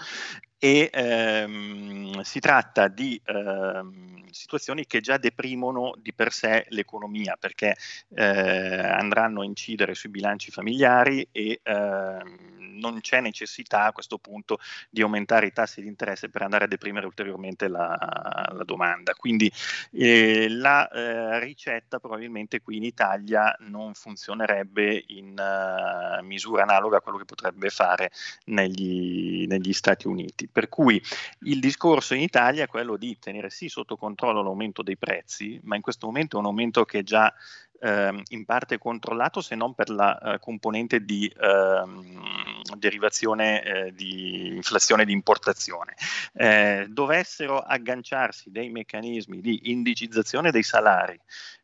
e 0.57 0.89
ehm, 0.93 2.21
si 2.21 2.39
tratta 2.39 2.87
di 2.87 3.19
ehm, 3.25 4.25
situazioni 4.29 4.85
che 4.85 5.01
già 5.01 5.17
deprimono 5.17 5.93
di 5.97 6.13
per 6.13 6.31
sé 6.31 6.65
l'economia 6.69 7.35
perché 7.39 7.75
eh, 8.15 8.23
andranno 8.23 9.41
a 9.41 9.45
incidere 9.45 9.93
sui 9.93 10.09
bilanci 10.09 10.51
familiari 10.51 11.27
e 11.31 11.59
ehm, 11.61 12.53
non 12.79 12.99
c'è 13.01 13.21
necessità 13.21 13.85
a 13.85 13.91
questo 13.91 14.17
punto 14.17 14.59
di 14.89 15.01
aumentare 15.01 15.47
i 15.47 15.51
tassi 15.51 15.81
di 15.81 15.87
interesse 15.87 16.29
per 16.29 16.41
andare 16.41 16.65
a 16.65 16.67
deprimere 16.67 17.05
ulteriormente 17.05 17.67
la, 17.67 17.95
la 18.51 18.63
domanda. 18.63 19.13
Quindi 19.13 19.51
eh, 19.91 20.47
la 20.49 20.87
eh, 20.89 21.39
ricetta 21.39 21.99
probabilmente 21.99 22.61
qui 22.61 22.77
in 22.77 22.83
Italia 22.83 23.55
non 23.59 23.93
funzionerebbe 23.93 25.03
in 25.07 25.35
uh, 25.37 26.23
misura 26.25 26.63
analoga 26.63 26.99
quello 27.03 27.17
che 27.19 27.25
potrebbe 27.25 27.69
fare 27.69 28.11
negli, 28.45 29.45
negli 29.47 29.73
Stati 29.73 30.07
Uniti. 30.07 30.47
Per 30.47 30.69
cui 30.69 31.01
il 31.41 31.59
discorso 31.59 32.15
in 32.15 32.21
Italia 32.21 32.63
è 32.63 32.67
quello 32.67 32.97
di 32.97 33.17
tenere 33.19 33.49
sì 33.49 33.67
sotto 33.67 33.97
controllo 33.97 34.41
l'aumento 34.41 34.81
dei 34.81 34.97
prezzi, 34.97 35.59
ma 35.63 35.75
in 35.75 35.81
questo 35.81 36.07
momento 36.07 36.37
è 36.37 36.39
un 36.39 36.45
aumento 36.45 36.85
che 36.85 37.03
già 37.03 37.31
eh, 37.83 38.23
in 38.29 38.45
parte 38.45 38.77
controllato 38.77 39.41
se 39.41 39.55
non 39.55 39.73
per 39.73 39.89
la 39.89 40.17
eh, 40.17 40.39
componente 40.39 41.03
di 41.03 41.27
eh, 41.27 41.83
derivazione 42.77 43.63
eh, 43.63 43.93
di 43.93 44.47
inflazione 44.55 45.05
di 45.05 45.11
importazione. 45.11 45.93
Eh, 46.33 46.87
dovessero 46.89 47.59
agganciarsi 47.59 48.49
dei 48.49 48.69
meccanismi 48.69 49.41
di 49.41 49.71
indicizzazione 49.71 50.51
dei 50.51 50.63
salari 50.63 51.19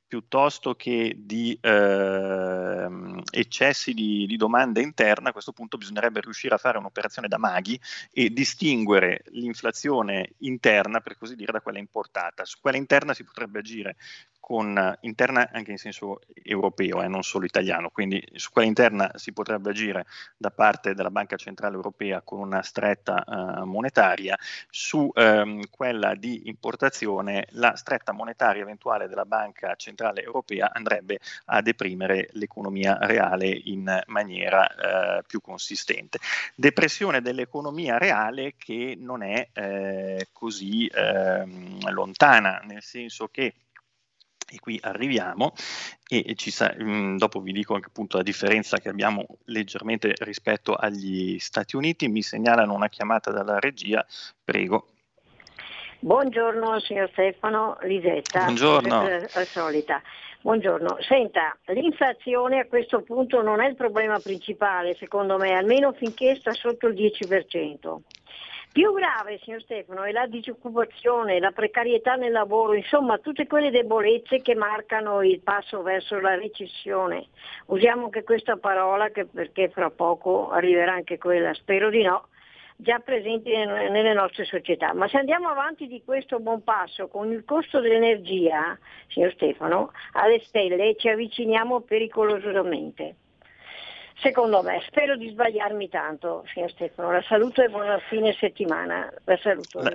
piuttosto 0.10 0.74
che 0.74 1.14
di 1.16 1.56
eh, 1.62 2.88
eccessi 3.30 3.94
di, 3.94 4.26
di, 4.26 4.38
domanda 4.38 4.82
interna, 4.82 5.30
a 5.30 5.32
questo 5.32 5.52
punto 5.52 5.78
bisognerebbe 5.78 6.20
riuscire 6.20 6.56
a 6.56 6.58
fare 6.58 6.80
un'operazione 6.80 7.28
da 7.28 7.38
maghi 7.38 7.80
e 8.12 8.32
distinguere 8.32 9.22
l'inflazione 9.28 10.34
interna, 10.40 11.00
per 11.00 11.16
così 11.16 11.36
dire, 11.36 11.52
da 11.52 11.62
quella 11.62 11.78
importata. 11.78 12.44
Su 12.44 12.58
quella 12.60 12.78
interna 12.78 13.14
si 13.14 13.24
potrebbe 13.24 13.60
agire 13.60 13.98
con 14.40 14.98
interna 15.02 15.48
anche 15.52 15.70
in 15.70 15.78
senso 15.78 16.22
europeo, 16.34 17.04
eh, 17.04 17.08
non 17.08 17.22
solo 17.22 17.46
italiano, 17.46 17.92
quindi 17.92 18.20
su 18.34 18.50
quella 18.52 18.68
interna 18.68 19.12
si 19.14 19.32
potrebbe 19.32 19.70
agire 19.70 20.08
da 20.38 20.50
parte 20.50 20.96
della 20.96 21.12
Banca 21.12 21.36
Centrale 21.36 21.76
Europea 21.76 22.24
con 22.24 22.40
una 22.40 22.64
stretta 22.64 23.24
eh, 23.24 23.64
monetaria, 23.66 24.36
su 24.72 25.12
ehm, 25.14 25.70
quella 25.70 26.16
di 26.16 26.48
importazione 26.48 27.46
la 27.52 27.76
stretta 27.76 28.12
monetaria 28.12 28.64
eventuale 28.64 29.08
della 29.08 29.26
Banca 29.26 29.76
Centrale 29.76 29.98
Europea 30.22 30.72
andrebbe 30.74 31.20
a 31.46 31.62
deprimere 31.62 32.30
l'economia 32.34 32.98
reale 33.02 33.48
in 33.48 34.04
maniera 34.08 35.18
eh, 35.20 35.24
più 35.28 35.42
consistente. 35.42 36.20
Depressione 36.56 37.22
dell'economia 37.22 37.98
reale 37.98 38.56
che 38.58 38.98
non 39.00 39.24
è 39.24 39.50
eh, 39.54 40.28
così 40.32 40.88
ehm, 40.88 41.92
lontana, 41.92 42.62
nel 42.64 42.82
senso 42.82 43.28
che 43.28 43.54
e 44.52 44.60
qui 44.60 44.80
arriviamo 44.82 45.54
e 46.08 46.36
sa, 46.38 46.74
mm, 46.76 47.18
dopo 47.18 47.40
vi 47.40 47.52
dico 47.52 47.76
anche 47.76 47.90
appunto 47.90 48.18
la 48.18 48.24
differenza 48.24 48.80
che 48.80 48.90
abbiamo 48.90 49.26
leggermente 49.46 50.14
rispetto 50.18 50.74
agli 50.74 51.38
Stati 51.38 51.76
Uniti. 51.76 52.08
Mi 52.08 52.24
segnalano 52.24 52.74
una 52.74 52.90
chiamata 52.90 53.32
dalla 53.32 53.60
regia, 53.60 54.04
prego. 54.44 54.94
Buongiorno 56.02 56.80
signor 56.80 57.10
Stefano 57.12 57.78
Lisetta. 57.82 58.46
Buongiorno. 58.46 59.06
Eh, 59.06 59.28
solita. 59.44 60.02
Buongiorno. 60.40 60.96
Senta, 61.02 61.58
l'inflazione 61.66 62.60
a 62.60 62.68
questo 62.68 63.02
punto 63.02 63.42
non 63.42 63.60
è 63.60 63.68
il 63.68 63.76
problema 63.76 64.18
principale, 64.18 64.96
secondo 64.96 65.36
me, 65.36 65.52
almeno 65.52 65.92
finché 65.92 66.36
sta 66.36 66.54
sotto 66.54 66.88
il 66.88 66.94
10%. 66.94 67.98
Più 68.72 68.94
grave, 68.94 69.40
signor 69.44 69.62
Stefano, 69.62 70.04
è 70.04 70.14
la 70.14 70.26
disoccupazione, 70.26 71.38
la 71.40 71.52
precarietà 71.52 72.16
nel 72.16 72.32
lavoro, 72.32 72.76
insomma 72.76 73.18
tutte 73.18 73.46
quelle 73.46 73.70
debolezze 73.70 74.42
che 74.42 74.56
marcano 74.56 75.22
il 75.22 75.42
passo 75.42 75.82
verso 75.82 76.18
la 76.22 76.36
recessione. 76.36 77.28
Usiamo 77.66 78.06
anche 78.06 78.24
questa 78.24 78.56
parola 78.56 79.10
che, 79.10 79.26
perché 79.26 79.68
fra 79.68 79.90
poco 79.90 80.50
arriverà 80.50 80.94
anche 80.94 81.18
quella, 81.18 81.54
spero 81.56 81.90
di 81.90 82.04
no, 82.04 82.28
già 82.82 83.00
presenti 83.00 83.52
nelle 83.52 84.14
nostre 84.14 84.46
società. 84.46 84.94
Ma 84.94 85.08
se 85.10 85.18
andiamo 85.18 85.50
avanti 85.50 85.86
di 85.86 86.02
questo 86.04 86.40
buon 86.40 86.64
passo 86.64 87.10
con 87.10 87.30
il 87.30 87.44
costo 87.44 87.82
dell'energia, 87.82 88.78
signor 89.08 89.34
Stefano, 89.34 89.92
alle 90.14 90.40
stelle 90.46 90.96
ci 90.96 91.10
avviciniamo 91.10 91.82
pericolosamente. 91.82 93.16
Secondo 94.22 94.62
me, 94.62 94.84
spero 94.86 95.16
di 95.16 95.30
sbagliarmi 95.30 95.88
tanto, 95.88 96.44
signor 96.54 96.70
Stefano. 96.72 97.12
La 97.12 97.22
saluto 97.22 97.64
e 97.64 97.70
buona 97.70 98.00
fine 98.10 98.36
settimana. 98.38 99.10
La 99.24 99.38
saluto. 99.38 99.82
La, 99.82 99.94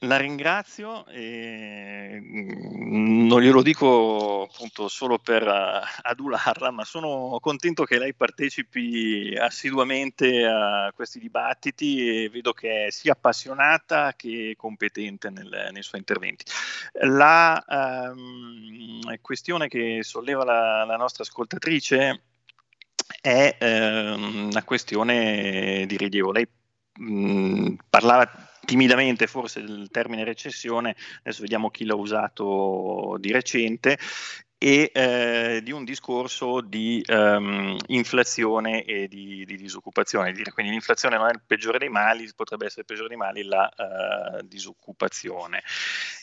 la 0.00 0.16
ringrazio 0.18 1.06
e 1.06 2.18
mm, 2.20 3.26
non 3.26 3.40
glielo 3.40 3.62
dico 3.62 4.42
appunto 4.42 4.88
solo 4.88 5.18
per 5.18 5.46
uh, 5.46 5.80
adularla, 6.02 6.70
ma 6.70 6.84
sono 6.84 7.38
contento 7.40 7.84
che 7.84 7.98
lei 7.98 8.12
partecipi 8.12 9.34
assiduamente 9.38 10.44
a 10.44 10.92
questi 10.94 11.18
dibattiti 11.18 12.24
e 12.24 12.28
vedo 12.28 12.52
che 12.52 12.86
è 12.86 12.90
sia 12.90 13.12
appassionata 13.12 14.12
che 14.14 14.52
competente 14.54 15.30
nel, 15.30 15.70
nei 15.72 15.82
suoi 15.82 16.00
interventi. 16.00 16.44
La 17.06 17.64
um, 17.66 19.00
questione 19.22 19.68
che 19.68 20.00
solleva 20.02 20.44
la, 20.44 20.84
la 20.84 20.96
nostra 20.96 21.22
ascoltatrice 21.22 22.24
è 23.20 23.56
ehm, 23.58 24.48
una 24.50 24.62
questione 24.64 25.84
di 25.86 25.96
rilievo. 25.96 26.32
Lei 26.32 26.46
mh, 26.98 27.74
parlava 27.88 28.28
timidamente 28.64 29.26
forse 29.26 29.62
del 29.62 29.88
termine 29.90 30.24
recessione, 30.24 30.96
adesso 31.20 31.42
vediamo 31.42 31.70
chi 31.70 31.84
l'ha 31.84 31.94
usato 31.94 33.16
di 33.18 33.32
recente, 33.32 33.98
e 34.62 34.92
eh, 34.94 35.60
di 35.64 35.72
un 35.72 35.82
discorso 35.82 36.60
di 36.60 37.04
um, 37.08 37.76
inflazione 37.88 38.84
e 38.84 39.08
di, 39.08 39.44
di 39.44 39.56
disoccupazione. 39.56 40.32
Quindi 40.54 40.70
l'inflazione 40.70 41.16
non 41.16 41.26
è 41.26 41.32
il 41.32 41.40
peggiore 41.44 41.78
dei 41.78 41.88
mali, 41.88 42.30
potrebbe 42.32 42.66
essere 42.66 42.82
il 42.82 42.86
peggiore 42.86 43.08
dei 43.08 43.16
mali 43.16 43.42
la 43.42 43.68
uh, 43.76 44.46
disoccupazione. 44.46 45.64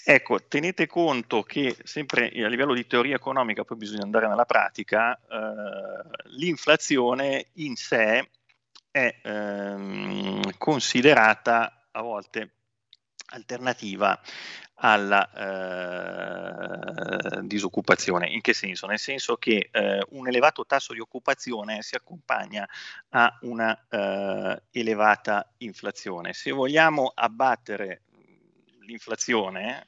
Ecco, 0.06 0.42
tenete 0.48 0.88
conto 0.88 1.44
che 1.44 1.76
sempre 1.84 2.30
a 2.30 2.48
livello 2.48 2.74
di 2.74 2.88
teoria 2.88 3.18
economica, 3.18 3.66
poi 3.66 3.76
bisogna 3.76 4.04
andare 4.04 4.30
nella 4.30 4.46
pratica, 4.46 5.20
uh, 5.28 6.10
l'inflazione 6.38 7.48
in 7.56 7.76
sé 7.76 8.26
è 8.90 9.20
um, 9.26 10.40
considerata 10.58 11.90
a 11.92 12.02
volte 12.02 12.52
alternativa 13.32 14.18
alla 14.82 15.30
eh, 17.34 17.42
disoccupazione. 17.44 18.30
In 18.30 18.42
che 18.42 18.54
senso? 18.54 18.88
Nel 18.88 19.00
senso 19.00 19.36
che 19.38 19.70
eh, 19.72 20.06
un 20.12 20.28
elevato 20.28 20.66
tasso 20.66 20.94
di 20.94 21.00
occupazione 21.00 21.82
si 21.82 21.96
accompagna 21.96 22.68
a 23.10 23.38
una 23.42 23.78
eh, 23.90 24.62
elevata 24.72 25.54
inflazione. 25.58 26.34
Se 26.34 26.52
vogliamo 26.52 27.12
abbattere 27.14 28.04
l'inflazione, 28.82 29.86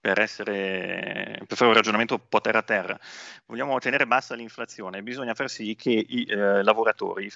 per, 0.00 0.20
essere, 0.20 1.42
per 1.46 1.56
fare 1.56 1.70
un 1.70 1.76
ragionamento 1.76 2.14
un 2.14 2.28
po' 2.28 2.40
terra 2.40 2.58
a 2.58 2.62
terra, 2.62 2.98
vogliamo 3.46 3.78
tenere 3.78 4.06
bassa 4.06 4.34
l'inflazione, 4.34 5.02
bisogna 5.02 5.34
far 5.34 5.48
sì 5.48 5.74
che 5.74 5.90
i 5.90 6.24
eh, 6.24 6.62
lavoratori, 6.62 7.30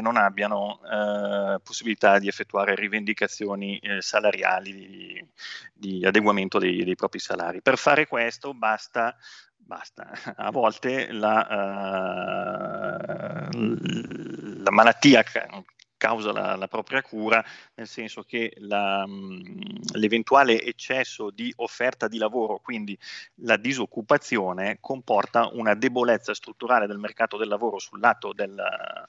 non 0.00 0.16
abbiano 0.16 0.80
eh, 0.84 1.60
possibilità 1.62 2.18
di 2.18 2.28
effettuare 2.28 2.74
rivendicazioni 2.74 3.78
eh, 3.78 4.02
salariali, 4.02 4.72
di, 4.72 5.26
di 5.72 6.06
adeguamento 6.06 6.58
dei, 6.58 6.84
dei, 6.84 6.94
propri 6.94 7.18
salari. 7.18 7.62
Per 7.62 7.78
fare 7.78 8.06
questo 8.06 8.52
basta 8.54 9.16
basta. 9.66 10.10
A 10.36 10.50
volte 10.50 11.10
la, 11.10 11.46
uh, 13.50 13.58
la 14.62 14.70
malattia 14.70 15.22
causa 16.04 16.32
la, 16.32 16.54
la, 16.56 16.68
propria 16.68 17.00
cura, 17.00 17.42
nel 17.76 17.88
senso 17.88 18.22
che 18.24 18.52
la, 18.58 19.06
l'eventuale 19.94 20.60
eccesso 20.60 21.30
di 21.30 21.50
offerta 21.56 22.08
di 22.08 22.18
lavoro, 22.18 22.60
quindi 22.62 22.98
la 23.36 23.56
disoccupazione, 23.56 24.76
comporta 24.80 25.48
una 25.52 25.74
debolezza 25.74 26.34
strutturale 26.34 26.86
del 26.86 26.98
mercato 26.98 27.38
del 27.38 27.48
lavoro 27.48 27.78
sul 27.78 28.00
lato 28.00 28.34
della, 28.34 29.08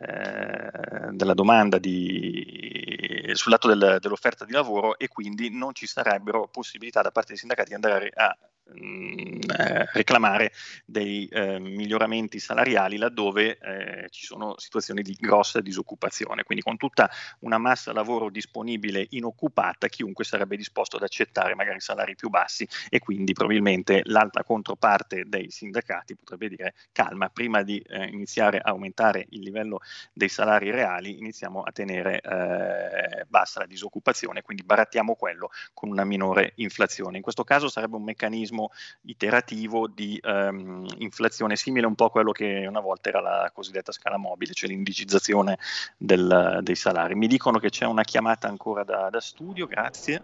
eh, 0.00 1.10
della 1.10 1.34
domanda 1.34 1.76
di, 1.76 3.30
sul 3.34 3.52
lato 3.52 3.68
del, 3.68 3.98
dell'offerta 4.00 4.46
di 4.46 4.52
lavoro 4.52 4.96
e 4.96 5.08
quindi 5.08 5.50
non 5.50 5.74
ci 5.74 5.86
sarebbero 5.86 6.48
possibilità 6.48 7.02
da 7.02 7.10
parte 7.10 7.28
dei 7.28 7.38
sindacati 7.38 7.68
di 7.68 7.74
andare 7.74 8.10
a 8.14 8.34
eh, 8.66 9.86
reclamare 9.92 10.52
dei 10.86 11.26
eh, 11.26 11.58
miglioramenti 11.58 12.38
salariali 12.38 12.96
laddove 12.96 13.58
eh, 13.58 14.08
ci 14.08 14.24
sono 14.24 14.54
situazioni 14.58 15.02
di 15.02 15.16
grossa 15.20 15.60
disoccupazione. 15.60 16.44
Quindi 16.44 16.64
con 16.64 16.76
tutta 16.76 17.10
una 17.40 17.58
massa 17.58 17.92
lavoro 17.92 18.30
disponibile 18.30 19.06
inoccupata, 19.10 19.88
chiunque 19.88 20.24
sarebbe 20.24 20.56
disposto 20.56 20.96
ad 20.96 21.02
accettare 21.02 21.54
magari 21.54 21.80
salari 21.80 22.14
più 22.14 22.30
bassi 22.30 22.66
e 22.88 22.98
quindi 22.98 23.32
probabilmente 23.32 24.00
l'altra 24.04 24.42
controparte 24.44 25.24
dei 25.26 25.50
sindacati 25.50 26.16
potrebbe 26.16 26.48
dire 26.48 26.74
calma, 26.92 27.28
prima 27.28 27.62
di 27.62 27.78
eh, 27.78 28.06
iniziare 28.06 28.58
a 28.58 28.70
aumentare 28.70 29.26
il 29.30 29.40
livello 29.40 29.80
dei 30.12 30.28
salari 30.28 30.70
reali 30.70 31.18
iniziamo 31.18 31.62
a 31.62 31.70
tenere 31.70 32.20
eh, 32.20 33.24
bassa 33.28 33.60
la 33.60 33.66
disoccupazione, 33.66 34.42
quindi 34.42 34.62
barattiamo 34.62 35.14
quello 35.14 35.50
con 35.74 35.90
una 35.90 36.04
minore 36.04 36.52
inflazione. 36.56 37.16
In 37.16 37.22
questo 37.22 37.44
caso 37.44 37.68
sarebbe 37.68 37.96
un 37.96 38.04
meccanismo 38.04 38.53
meccanismo 38.54 38.70
iterativo 39.02 39.88
di 39.88 40.18
um, 40.22 40.86
inflazione 40.98 41.56
simile 41.56 41.86
un 41.86 41.94
po' 41.94 42.06
a 42.06 42.10
quello 42.10 42.30
che 42.30 42.64
una 42.66 42.80
volta 42.80 43.08
era 43.08 43.20
la 43.20 43.50
cosiddetta 43.52 43.92
scala 43.92 44.16
mobile, 44.16 44.52
cioè 44.52 44.70
l'indicizzazione 44.70 45.58
del, 45.96 46.60
dei 46.62 46.76
salari. 46.76 47.14
Mi 47.14 47.26
dicono 47.26 47.58
che 47.58 47.70
c'è 47.70 47.84
una 47.84 48.02
chiamata 48.02 48.48
ancora 48.48 48.84
da, 48.84 49.10
da 49.10 49.20
studio, 49.20 49.66
grazie. 49.66 50.22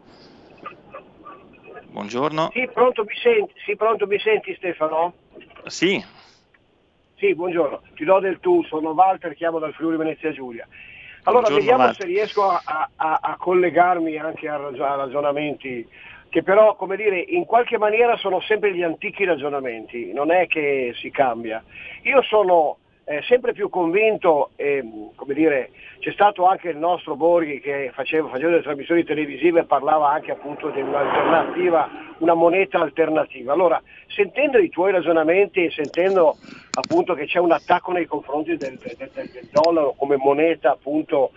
Buongiorno. 1.91 2.51
Sì 2.53 2.69
pronto, 2.73 3.03
mi 3.03 3.17
senti, 3.21 3.53
sì, 3.65 3.77
pronto, 3.77 4.07
mi 4.07 4.19
senti 4.21 4.55
Stefano? 4.55 5.15
Sì. 5.67 6.03
Sì, 7.17 7.35
buongiorno, 7.35 7.83
ti 7.95 8.05
do 8.05 8.19
del 8.21 8.39
tu, 8.41 8.63
sono 8.65 8.91
Walter, 8.91 9.35
chiamo 9.35 9.59
dal 9.59 9.75
Friuli 9.75 9.97
Venezia 9.97 10.33
Giulia. 10.33 10.67
Allora 11.25 11.49
buongiorno, 11.49 11.59
vediamo 11.59 11.83
Walter. 11.83 12.01
se 12.01 12.07
riesco 12.07 12.49
a, 12.49 12.89
a, 12.97 13.19
a, 13.21 13.37
collegarmi 13.37 14.17
anche 14.17 14.49
a 14.49 14.57
ragionamenti 14.57 15.87
che 16.31 16.43
però, 16.45 16.77
come 16.77 16.97
dire, 16.97 17.19
in 17.19 17.45
qualche 17.45 17.77
maniera 17.77 18.17
sono 18.17 18.41
sempre 18.41 18.73
gli 18.73 18.83
antichi 18.83 19.25
ragionamenti, 19.25 20.13
non 20.13 20.31
è 20.31 20.47
che 20.47 20.95
si 20.97 21.11
cambia. 21.11 21.63
Io 22.03 22.23
sono 22.23 22.79
eh, 23.05 23.21
sempre 23.23 23.53
più 23.53 23.69
convinto, 23.69 24.51
eh, 24.55 24.85
come 25.17 25.35
dire, 25.35 25.71
c'è 25.99 26.13
stato 26.13 26.47
anche 26.47 26.69
il 26.69 26.77
nostro 26.77 27.17
Borghi 27.17 27.59
che 27.59 27.91
faceva, 27.93 28.29
faceva 28.29 28.51
delle 28.51 28.63
trasmissioni 28.63 29.03
televisive 29.03 29.61
e 29.61 29.65
parlava 29.65 30.11
anche 30.13 30.31
appunto 30.31 30.71
di 30.71 30.81
un'alternativa, 30.81 31.91
una 32.19 32.35
moneta 32.35 32.79
alternativa. 32.79 33.53
Allora, 33.53 33.83
sentendo 34.07 34.59
i 34.59 34.69
tuoi 34.69 34.93
ragionamenti 34.93 35.65
e 35.65 35.71
sentendo 35.73 36.37
appunto 36.73 37.15
che 37.15 37.27
c'è 37.27 37.41
un 37.41 37.51
attacco 37.51 37.91
nei 37.91 38.07
confronti 38.07 38.57
del, 38.57 38.79
del, 38.79 39.11
del, 39.13 39.49
dollaro 39.51 39.95
come 39.97 40.15
moneta 40.17 40.71
appunto 40.71 41.33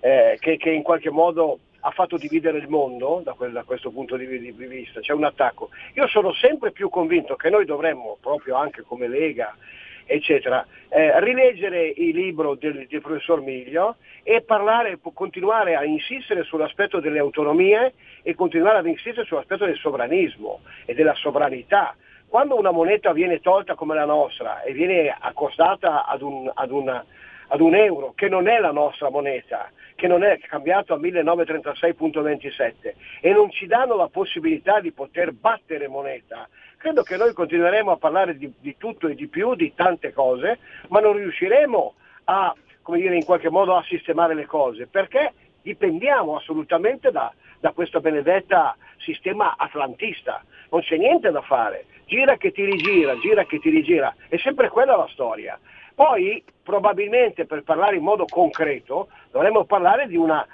eh, 0.00 0.38
che, 0.40 0.56
che 0.56 0.70
in 0.70 0.82
qualche 0.82 1.10
modo 1.10 1.58
ha 1.88 1.90
fatto 1.90 2.18
dividere 2.18 2.58
il 2.58 2.68
mondo 2.68 3.22
da, 3.24 3.32
quel, 3.32 3.50
da 3.50 3.64
questo 3.64 3.90
punto 3.90 4.16
di, 4.16 4.26
vista, 4.26 5.00
c'è 5.00 5.14
un 5.14 5.24
attacco. 5.24 5.70
Io 5.94 6.06
sono 6.06 6.34
sempre 6.34 6.70
più 6.70 6.90
convinto 6.90 7.34
che 7.34 7.48
noi 7.48 7.64
dovremmo, 7.64 8.18
proprio 8.20 8.56
anche 8.56 8.82
come 8.82 9.08
Lega, 9.08 9.56
eccetera, 10.04 10.66
eh, 10.90 11.18
rileggere 11.20 11.86
il 11.96 12.14
libro 12.14 12.56
del, 12.56 12.86
del, 12.86 13.00
professor 13.00 13.40
Miglio 13.40 13.96
e 14.22 14.42
parlare, 14.42 14.98
continuare 15.14 15.76
a 15.76 15.84
insistere 15.84 16.44
sull'aspetto 16.44 17.00
delle 17.00 17.18
autonomie 17.18 17.94
e 18.22 18.34
continuare 18.34 18.78
ad 18.78 18.86
insistere 18.86 19.26
sull'aspetto 19.26 19.64
del 19.64 19.76
sovranismo 19.76 20.60
e 20.84 20.92
della 20.92 21.14
sovranità. 21.14 21.96
Quando 22.28 22.58
una 22.58 22.70
moneta 22.70 23.12
viene 23.14 23.40
tolta 23.40 23.74
come 23.74 23.94
la 23.94 24.04
nostra 24.04 24.60
e 24.60 24.72
viene 24.72 25.14
accostata 25.18 26.04
ad 26.04 26.20
un, 26.20 26.50
ad 26.52 26.70
una, 26.70 27.02
ad 27.48 27.60
un 27.60 27.74
euro, 27.74 28.12
che 28.14 28.28
non 28.28 28.48
è 28.48 28.58
la 28.58 28.72
nostra 28.72 29.10
moneta, 29.10 29.70
che 29.94 30.06
non 30.06 30.22
è 30.22 30.38
cambiato 30.38 30.94
a 30.94 30.98
1936.27 30.98 32.94
e 33.20 33.32
non 33.32 33.50
ci 33.50 33.66
danno 33.66 33.96
la 33.96 34.08
possibilità 34.08 34.80
di 34.80 34.92
poter 34.92 35.32
battere 35.32 35.88
moneta, 35.88 36.48
credo 36.76 37.02
che 37.02 37.16
noi 37.16 37.32
continueremo 37.32 37.90
a 37.90 37.96
parlare 37.96 38.36
di, 38.36 38.52
di 38.60 38.76
tutto 38.76 39.08
e 39.08 39.14
di 39.14 39.26
più, 39.28 39.54
di 39.54 39.74
tante 39.74 40.12
cose, 40.12 40.58
ma 40.88 41.00
non 41.00 41.14
riusciremo 41.14 41.94
a, 42.24 42.54
come 42.82 42.98
dire, 42.98 43.16
in 43.16 43.24
qualche 43.24 43.50
modo 43.50 43.74
a 43.76 43.84
sistemare 43.88 44.34
le 44.34 44.46
cose, 44.46 44.86
perché 44.86 45.32
dipendiamo 45.62 46.36
assolutamente 46.36 47.10
da, 47.10 47.32
da 47.58 47.72
questo 47.72 48.00
benedetta 48.00 48.76
sistema 48.98 49.54
atlantista. 49.56 50.44
Non 50.70 50.82
c'è 50.82 50.96
niente 50.96 51.30
da 51.30 51.42
fare. 51.42 51.86
Gira 52.06 52.36
che 52.36 52.52
ti 52.52 52.64
rigira, 52.64 53.18
gira 53.18 53.44
che 53.44 53.58
ti 53.58 53.70
rigira. 53.70 54.14
È 54.28 54.36
sempre 54.38 54.68
quella 54.68 54.96
la 54.96 55.08
storia. 55.10 55.58
Poi 55.98 56.44
probabilmente 56.62 57.44
per 57.44 57.64
parlare 57.64 57.96
in 57.96 58.04
modo 58.04 58.24
concreto 58.24 59.08
dovremmo 59.32 59.64
parlare 59.64 60.06
di 60.06 60.16
una, 60.16 60.46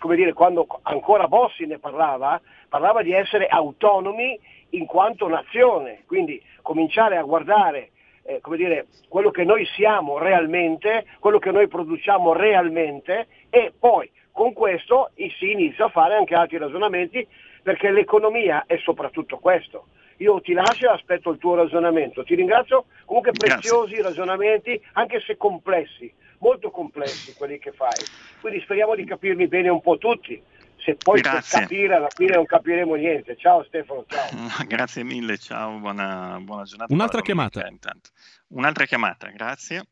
come 0.00 0.16
dire, 0.16 0.32
quando 0.32 0.66
ancora 0.82 1.28
Bossi 1.28 1.64
ne 1.64 1.78
parlava, 1.78 2.40
parlava 2.68 3.00
di 3.02 3.12
essere 3.12 3.46
autonomi 3.46 4.36
in 4.70 4.84
quanto 4.86 5.28
nazione, 5.28 6.02
quindi 6.08 6.42
cominciare 6.60 7.16
a 7.16 7.22
guardare 7.22 7.90
eh, 8.24 8.40
come 8.40 8.56
dire, 8.56 8.86
quello 9.06 9.30
che 9.30 9.44
noi 9.44 9.64
siamo 9.76 10.18
realmente, 10.18 11.06
quello 11.20 11.38
che 11.38 11.52
noi 11.52 11.68
produciamo 11.68 12.32
realmente 12.32 13.28
e 13.50 13.72
poi 13.78 14.10
con 14.32 14.52
questo 14.54 15.12
si 15.38 15.52
inizia 15.52 15.84
a 15.84 15.90
fare 15.90 16.16
anche 16.16 16.34
altri 16.34 16.58
ragionamenti 16.58 17.24
perché 17.62 17.92
l'economia 17.92 18.64
è 18.66 18.76
soprattutto 18.78 19.38
questo. 19.38 19.86
Io 20.18 20.40
ti 20.40 20.52
lascio 20.52 20.86
e 20.86 20.92
aspetto 20.92 21.30
il 21.30 21.38
tuo 21.38 21.54
ragionamento. 21.54 22.22
Ti 22.22 22.34
ringrazio, 22.34 22.86
comunque 23.04 23.32
preziosi 23.32 23.94
Grazie. 23.94 24.02
ragionamenti, 24.02 24.80
anche 24.92 25.20
se 25.20 25.36
complessi, 25.36 26.12
molto 26.38 26.70
complessi 26.70 27.34
quelli 27.34 27.58
che 27.58 27.72
fai. 27.72 28.04
Quindi 28.40 28.60
speriamo 28.60 28.94
di 28.94 29.04
capirli 29.04 29.46
bene 29.48 29.68
un 29.68 29.80
po' 29.80 29.98
tutti. 29.98 30.40
Se 30.76 30.96
poi 30.96 31.22
per 31.22 31.42
capire 31.48 31.94
alla 31.94 32.10
fine 32.14 32.34
non 32.34 32.44
capiremo 32.44 32.94
niente. 32.94 33.36
Ciao 33.36 33.64
Stefano, 33.64 34.04
ciao. 34.06 34.28
Grazie 34.68 35.02
mille, 35.02 35.38
ciao, 35.38 35.78
buona, 35.78 36.38
buona 36.42 36.64
giornata. 36.64 36.92
Un'altra 36.92 37.22
chiamata. 37.22 37.66
Un'altra 38.48 38.84
chiamata, 38.84 39.28
grazie. 39.28 39.86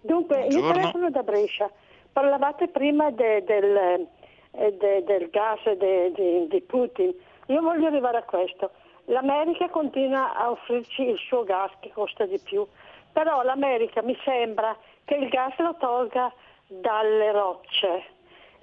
Dunque, 0.00 0.36
Buongiorno. 0.36 0.66
io 0.66 0.72
telefono 0.74 1.10
da 1.10 1.22
Brescia. 1.22 1.70
Parlavate 2.12 2.68
prima 2.68 3.10
de, 3.10 3.42
del, 3.44 4.06
eh, 4.52 4.76
de, 4.78 5.02
del 5.04 5.28
gas 5.30 5.64
de, 5.64 6.12
di 6.48 6.62
Putin. 6.62 7.12
Io 7.46 7.60
voglio 7.60 7.86
arrivare 7.86 8.18
a 8.18 8.22
questo. 8.22 8.70
L'America 9.06 9.68
continua 9.68 10.34
a 10.34 10.50
offrirci 10.50 11.02
il 11.02 11.18
suo 11.28 11.44
gas 11.44 11.70
che 11.80 11.90
costa 11.92 12.24
di 12.24 12.38
più, 12.38 12.66
però 13.12 13.42
l'America 13.42 14.02
mi 14.02 14.16
sembra 14.24 14.76
che 15.04 15.14
il 15.14 15.28
gas 15.28 15.56
lo 15.58 15.76
tolga 15.78 16.32
dalle 16.66 17.32
rocce. 17.32 18.04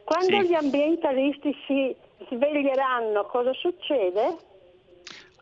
Quando 0.04 0.42
sì. 0.42 0.48
gli 0.48 0.54
ambientalisti 0.54 1.56
si 1.68 1.96
sveglieranno, 2.30 3.26
cosa 3.26 3.54
succede? 3.54 4.50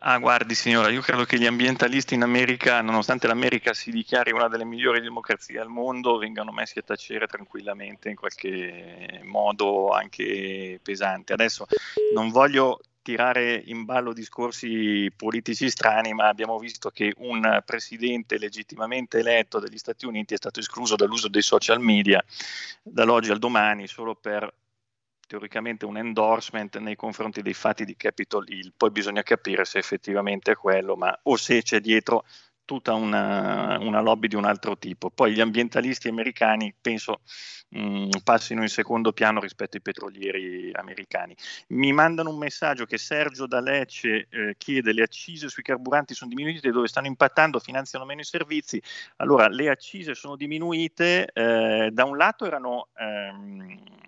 Ah, 0.02 0.18
guardi 0.18 0.54
signora, 0.54 0.88
io 0.88 1.02
credo 1.02 1.24
che 1.24 1.38
gli 1.38 1.44
ambientalisti 1.44 2.14
in 2.14 2.22
America, 2.22 2.80
nonostante 2.80 3.26
l'America 3.26 3.74
si 3.74 3.90
dichiari 3.90 4.32
una 4.32 4.48
delle 4.48 4.64
migliori 4.64 5.02
democrazie 5.02 5.60
al 5.60 5.68
mondo, 5.68 6.16
vengano 6.16 6.52
messi 6.52 6.78
a 6.78 6.82
tacere 6.82 7.26
tranquillamente 7.26 8.08
in 8.08 8.16
qualche 8.16 9.20
modo 9.24 9.90
anche 9.90 10.80
pesante. 10.82 11.34
Adesso 11.34 11.66
non 12.14 12.30
voglio 12.30 12.80
tirare 13.02 13.62
in 13.66 13.84
ballo 13.84 14.12
discorsi 14.12 15.10
politici 15.16 15.70
strani, 15.70 16.12
ma 16.12 16.28
abbiamo 16.28 16.58
visto 16.58 16.90
che 16.90 17.12
un 17.18 17.62
presidente 17.64 18.38
legittimamente 18.38 19.18
eletto 19.18 19.58
degli 19.58 19.78
Stati 19.78 20.06
Uniti 20.06 20.34
è 20.34 20.36
stato 20.36 20.60
escluso 20.60 20.96
dall'uso 20.96 21.28
dei 21.28 21.42
social 21.42 21.80
media 21.80 22.22
dall'oggi 22.82 23.30
al 23.30 23.38
domani 23.38 23.86
solo 23.86 24.14
per 24.14 24.52
teoricamente 25.30 25.84
un 25.84 25.96
endorsement 25.96 26.78
nei 26.78 26.96
confronti 26.96 27.40
dei 27.40 27.54
fatti 27.54 27.84
di 27.84 27.94
Capitol 27.94 28.48
Hill, 28.48 28.72
poi 28.76 28.90
bisogna 28.90 29.22
capire 29.22 29.64
se 29.64 29.78
effettivamente 29.78 30.52
è 30.52 30.56
quello, 30.56 30.96
ma 30.96 31.16
o 31.22 31.36
se 31.36 31.62
c'è 31.62 31.78
dietro 31.78 32.24
tutta 32.70 32.94
una, 32.94 33.78
una 33.80 34.00
lobby 34.00 34.28
di 34.28 34.36
un 34.36 34.44
altro 34.44 34.78
tipo. 34.78 35.10
Poi 35.10 35.32
gli 35.32 35.40
ambientalisti 35.40 36.06
americani 36.06 36.72
penso 36.80 37.22
mh, 37.70 37.80
mm, 37.80 38.08
passino 38.22 38.62
in 38.62 38.68
secondo 38.68 39.12
piano 39.12 39.40
rispetto 39.40 39.74
ai 39.74 39.82
petrolieri 39.82 40.70
americani. 40.74 41.34
Mi 41.70 41.92
mandano 41.92 42.30
un 42.30 42.38
messaggio 42.38 42.84
che 42.84 42.96
Sergio 42.96 43.48
da 43.48 43.58
Lecce 43.58 44.28
eh, 44.30 44.54
chiede 44.56 44.92
le 44.92 45.02
accise 45.02 45.48
sui 45.48 45.64
carburanti 45.64 46.14
sono 46.14 46.30
diminuite 46.30 46.70
dove 46.70 46.86
stanno 46.86 47.08
impattando, 47.08 47.58
finanziano 47.58 48.04
meno 48.04 48.20
i 48.20 48.24
servizi. 48.24 48.80
Allora, 49.16 49.48
le 49.48 49.68
accise 49.68 50.14
sono 50.14 50.36
diminuite, 50.36 51.28
eh, 51.32 51.90
da 51.90 52.04
un 52.04 52.16
lato 52.16 52.46
erano... 52.46 52.86
Ehm, 52.96 53.98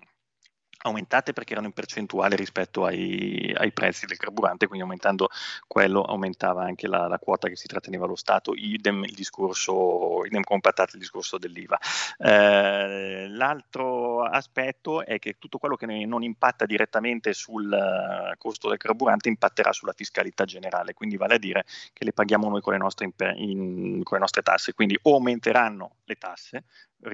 aumentate 0.82 1.32
perché 1.32 1.52
erano 1.52 1.68
in 1.68 1.72
percentuale 1.72 2.36
rispetto 2.36 2.84
ai, 2.84 3.52
ai, 3.56 3.72
prezzi 3.72 4.06
del 4.06 4.16
carburante, 4.16 4.66
quindi 4.66 4.84
aumentando 4.84 5.28
quello 5.66 6.02
aumentava 6.02 6.64
anche 6.64 6.86
la, 6.86 7.06
la, 7.06 7.18
quota 7.18 7.48
che 7.48 7.56
si 7.56 7.66
tratteneva 7.66 8.06
lo 8.06 8.16
Stato, 8.16 8.52
idem 8.54 9.04
il 9.04 9.14
discorso, 9.14 10.24
idem 10.24 10.42
compattato 10.42 10.96
il 10.96 11.00
discorso 11.00 11.38
dell'IVA. 11.38 11.78
Eh, 12.18 13.28
l'altro 13.28 14.24
aspetto 14.24 15.04
è 15.04 15.18
che 15.18 15.36
tutto 15.38 15.58
quello 15.58 15.76
che 15.76 15.86
non 15.86 16.22
impatta 16.22 16.66
direttamente 16.66 17.32
sul 17.32 17.70
uh, 17.70 18.36
costo 18.38 18.68
del 18.68 18.78
carburante 18.78 19.28
impatterà 19.28 19.72
sulla 19.72 19.92
fiscalità 19.92 20.44
generale, 20.44 20.94
quindi 20.94 21.16
vale 21.16 21.34
a 21.34 21.38
dire 21.38 21.64
che 21.92 22.04
le 22.04 22.12
paghiamo 22.12 22.48
noi 22.48 22.60
con 22.60 22.72
le 22.72 22.78
nostre, 22.78 23.10
in, 23.36 24.02
con 24.02 24.16
le 24.16 24.20
nostre 24.20 24.42
tasse, 24.42 24.74
quindi 24.74 24.98
o 25.02 25.14
aumenteranno 25.14 25.96
le 26.04 26.14
tasse, 26.16 26.64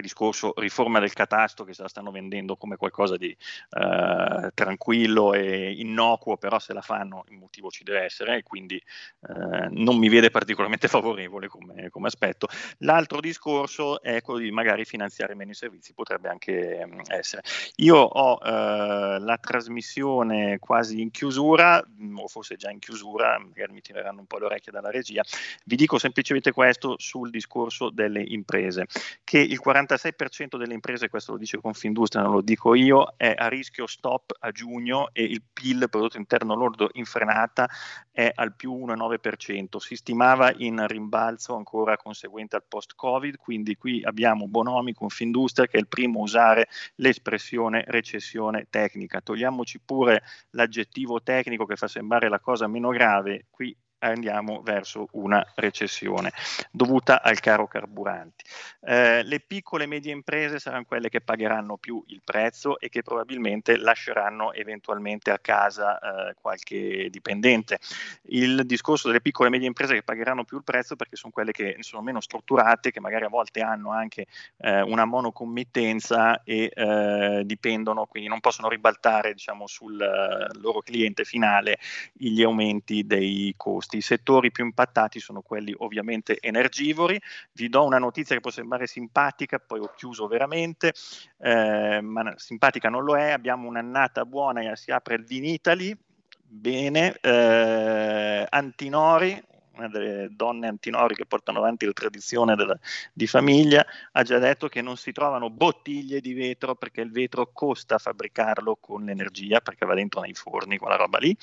discorso 0.01 0.53
riforma 0.57 0.99
del 0.99 1.13
catasto 1.13 1.63
che 1.63 1.73
se 1.73 1.81
la 1.81 1.87
stanno 1.87 2.11
vendendo 2.11 2.55
come 2.55 2.75
qualcosa 2.75 3.17
di 3.17 3.29
eh, 3.29 4.51
tranquillo 4.53 5.33
e 5.33 5.71
innocuo, 5.71 6.37
però 6.37 6.59
se 6.59 6.73
la 6.73 6.81
fanno 6.81 7.25
il 7.29 7.37
motivo 7.37 7.69
ci 7.69 7.83
deve 7.83 8.01
essere 8.01 8.37
e 8.37 8.43
quindi 8.43 8.75
eh, 8.75 9.67
non 9.71 9.97
mi 9.97 10.09
vede 10.09 10.29
particolarmente 10.29 10.87
favorevole 10.87 11.47
come, 11.47 11.89
come, 11.89 12.07
aspetto. 12.07 12.47
L'altro 12.79 13.19
discorso 13.19 14.01
è 14.01 14.21
quello 14.21 14.39
di 14.39 14.51
magari 14.51 14.85
finanziare 14.85 15.35
meno 15.35 15.51
i 15.51 15.55
servizi, 15.55 15.93
potrebbe 15.93 16.29
anche 16.29 16.85
mh, 16.85 16.95
mm, 16.95 16.99
essere. 17.07 17.41
Io 17.77 17.97
ho 17.97 18.39
eh, 18.43 19.19
la 19.19 19.37
trasmissione 19.41 20.59
quasi 20.59 21.01
in 21.01 21.11
chiusura, 21.11 21.83
mm, 22.01 22.19
o 22.19 22.27
forse 22.27 22.55
già 22.55 22.69
in 22.69 22.79
chiusura, 22.79 23.39
magari 23.39 23.73
mi 23.73 23.81
tireranno 23.81 24.19
un 24.19 24.27
po' 24.27 24.37
le 24.37 24.45
orecchie 24.45 24.71
dalla 24.71 24.91
regia, 24.91 25.23
vi 25.65 25.75
dico 25.75 25.97
semplicemente 25.97 26.51
questo 26.51 26.95
sul 26.97 27.29
discorso 27.29 27.89
delle 27.89 28.21
imprese, 28.21 28.85
che 29.23 29.39
il 29.39 29.59
40 29.59 29.78
46% 29.81 30.57
delle 30.57 30.73
imprese, 30.73 31.09
questo 31.09 31.33
lo 31.33 31.37
dice 31.37 31.59
Confindustria, 31.59 32.21
non 32.21 32.33
lo 32.33 32.41
dico 32.41 32.73
io, 32.75 33.13
è 33.17 33.33
a 33.37 33.47
rischio 33.47 33.87
stop 33.87 34.35
a 34.39 34.51
giugno 34.51 35.09
e 35.13 35.23
il 35.23 35.41
PIL, 35.51 35.87
prodotto 35.89 36.17
interno 36.17 36.55
lordo 36.55 36.89
in 36.93 37.05
frenata, 37.05 37.69
è 38.11 38.31
al 38.33 38.55
più 38.55 38.73
1,9%. 38.73 39.77
Si 39.77 39.95
stimava 39.95 40.51
in 40.57 40.85
rimbalzo 40.87 41.55
ancora 41.55 41.97
conseguente 41.97 42.55
al 42.55 42.63
post-Covid, 42.67 43.37
quindi 43.37 43.75
qui 43.75 44.03
abbiamo 44.03 44.47
Bonomi, 44.47 44.93
Confindustria, 44.93 45.67
che 45.67 45.77
è 45.77 45.79
il 45.79 45.87
primo 45.87 46.19
a 46.19 46.23
usare 46.23 46.67
l'espressione 46.95 47.83
recessione 47.87 48.67
tecnica. 48.69 49.21
Togliamoci 49.21 49.79
pure 49.79 50.23
l'aggettivo 50.51 51.21
tecnico 51.21 51.65
che 51.65 51.75
fa 51.75 51.87
sembrare 51.87 52.29
la 52.29 52.39
cosa 52.39 52.67
meno 52.67 52.89
grave, 52.89 53.45
qui 53.49 53.75
andiamo 53.99 54.61
verso 54.61 55.07
una 55.11 55.45
recessione 55.55 56.31
dovuta 56.71 57.21
al 57.21 57.39
caro 57.39 57.67
carburanti. 57.67 58.43
Eh, 58.81 59.23
le 59.23 59.39
piccole 59.39 59.83
e 59.83 59.87
medie 59.87 60.11
imprese 60.11 60.59
saranno 60.59 60.85
quelle 60.85 61.09
che 61.09 61.21
pagheranno 61.21 61.77
più 61.77 62.03
il 62.07 62.21
prezzo 62.23 62.79
e 62.79 62.89
che 62.89 63.03
probabilmente 63.03 63.77
lasceranno 63.77 64.53
eventualmente 64.53 65.31
a 65.31 65.39
casa 65.39 65.99
eh, 65.99 66.35
qualche 66.39 67.09
dipendente. 67.09 67.79
Il 68.23 68.65
discorso 68.65 69.07
delle 69.07 69.21
piccole 69.21 69.49
e 69.49 69.51
medie 69.51 69.67
imprese 69.67 69.93
che 69.93 70.03
pagheranno 70.03 70.43
più 70.43 70.57
il 70.57 70.63
prezzo 70.63 70.95
perché 70.95 71.15
sono 71.15 71.31
quelle 71.31 71.51
che 71.51 71.75
sono 71.79 72.01
meno 72.01 72.21
strutturate, 72.21 72.91
che 72.91 72.99
magari 72.99 73.25
a 73.25 73.29
volte 73.29 73.61
hanno 73.61 73.91
anche 73.91 74.27
eh, 74.57 74.81
una 74.81 75.05
monocommittenza 75.05 76.43
e 76.43 76.71
eh, 76.73 77.41
dipendono, 77.45 78.05
quindi 78.05 78.29
non 78.29 78.39
possono 78.39 78.69
ribaltare 78.69 79.33
diciamo, 79.33 79.67
sul 79.67 79.99
eh, 80.01 80.59
loro 80.59 80.79
cliente 80.81 81.23
finale 81.23 81.77
gli 82.13 82.41
aumenti 82.41 83.05
dei 83.05 83.53
costi 83.57 83.88
costi. 83.89 83.97
I 83.97 84.01
settori 84.01 84.51
più 84.51 84.63
impattati 84.63 85.19
sono 85.19 85.41
quelli 85.41 85.73
ovviamente 85.79 86.37
energivori. 86.39 87.19
Vi 87.51 87.67
do 87.67 87.83
una 87.83 87.97
notizia 87.97 88.35
che 88.35 88.41
può 88.41 88.51
sembrare 88.51 88.85
simpatica, 88.85 89.57
poi 89.59 89.79
ho 89.79 89.91
chiuso 89.95 90.27
veramente, 90.27 90.93
eh, 91.39 91.99
ma 92.01 92.33
simpatica 92.37 92.89
non 92.89 93.03
lo 93.03 93.17
è. 93.17 93.31
Abbiamo 93.31 93.67
un'annata 93.67 94.25
buona, 94.25 94.75
si 94.75 94.91
apre 94.91 95.15
il 95.15 95.25
Vinitali, 95.25 95.97
bene, 96.45 97.17
eh, 97.19 98.45
Antinori, 98.49 99.43
una 99.79 99.87
delle 99.87 100.27
donne 100.31 100.67
antinori 100.67 101.15
che 101.15 101.25
portano 101.25 101.59
avanti 101.59 101.85
la 101.85 101.93
tradizione 101.93 102.55
della, 102.55 102.77
di 103.13 103.27
famiglia, 103.27 103.85
ha 104.11 104.23
già 104.23 104.37
detto 104.37 104.67
che 104.67 104.81
non 104.81 104.97
si 104.97 105.13
trovano 105.13 105.49
bottiglie 105.49 106.19
di 106.19 106.33
vetro 106.33 106.75
perché 106.75 106.99
il 106.99 107.11
vetro 107.11 107.49
costa 107.53 107.97
fabbricarlo 107.97 108.75
con 108.75 109.05
l'energia, 109.05 109.61
perché 109.61 109.85
va 109.85 109.93
dentro 109.93 110.19
nei 110.19 110.33
forni, 110.33 110.77
quella 110.77 110.97
roba 110.97 111.17
lì, 111.17 111.35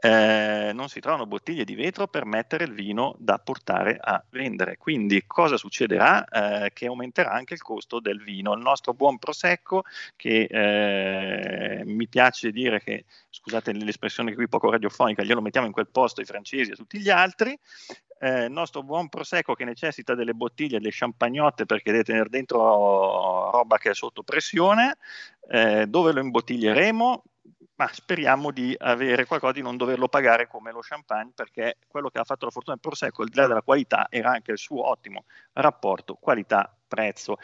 eh, 0.00 0.70
non 0.72 0.88
si 0.88 0.98
trovano 1.00 1.26
bottiglie 1.26 1.64
di 1.64 1.74
vetro 1.74 2.08
per 2.08 2.24
mettere 2.24 2.64
il 2.64 2.72
vino 2.72 3.14
da 3.18 3.38
portare 3.38 3.98
a 4.00 4.22
vendere. 4.30 4.78
Quindi 4.78 5.24
cosa 5.26 5.58
succederà? 5.58 6.24
Eh, 6.24 6.72
che 6.72 6.86
aumenterà 6.86 7.30
anche 7.30 7.54
il 7.54 7.62
costo 7.62 8.00
del 8.00 8.22
vino. 8.22 8.54
Il 8.54 8.62
nostro 8.62 8.94
buon 8.94 9.18
prosecco, 9.18 9.84
che 10.16 10.44
eh, 10.50 11.82
mi 11.84 12.08
piace 12.08 12.50
dire 12.50 12.80
che, 12.82 13.04
scusate 13.28 13.72
l'espressione 13.72 14.34
qui 14.34 14.48
poco 14.48 14.70
radiofonica, 14.70 15.22
glielo 15.22 15.42
mettiamo 15.42 15.66
in 15.66 15.72
quel 15.72 15.88
posto 15.88 16.20
ai 16.20 16.26
francesi 16.26 16.70
e 16.70 16.72
a 16.72 16.76
tutti 16.76 16.98
gli 16.98 17.10
altri, 17.10 17.58
eh, 18.20 18.44
il 18.44 18.52
nostro 18.52 18.82
buon 18.82 19.08
prosecco 19.08 19.54
che 19.54 19.64
necessita 19.64 20.14
delle 20.14 20.34
bottiglie, 20.34 20.78
delle 20.78 20.92
champagnotte 20.92 21.66
perché 21.66 21.90
deve 21.90 22.04
tenere 22.04 22.28
dentro 22.28 23.50
roba 23.50 23.76
che 23.76 23.90
è 23.90 23.94
sotto 23.94 24.22
pressione, 24.22 24.96
eh, 25.48 25.86
dove 25.86 26.12
lo 26.12 26.20
imbottiglieremo? 26.20 27.22
Ma 27.80 27.88
speriamo 27.90 28.50
di 28.50 28.74
avere 28.78 29.24
qualcosa 29.24 29.54
di 29.54 29.62
non 29.62 29.78
doverlo 29.78 30.06
pagare 30.06 30.46
come 30.46 30.70
lo 30.70 30.80
champagne, 30.80 31.32
perché 31.34 31.78
quello 31.88 32.10
che 32.10 32.18
ha 32.18 32.24
fatto 32.24 32.44
la 32.44 32.50
fortuna 32.50 32.74
del 32.74 32.82
Prosecco, 32.82 33.22
al 33.22 33.28
di 33.28 33.36
là 33.36 33.46
della 33.46 33.62
qualità, 33.62 34.06
era 34.10 34.32
anche 34.32 34.52
il 34.52 34.58
suo 34.58 34.86
ottimo 34.86 35.24
rapporto 35.54 36.18
qualità-prezzo. 36.20 37.38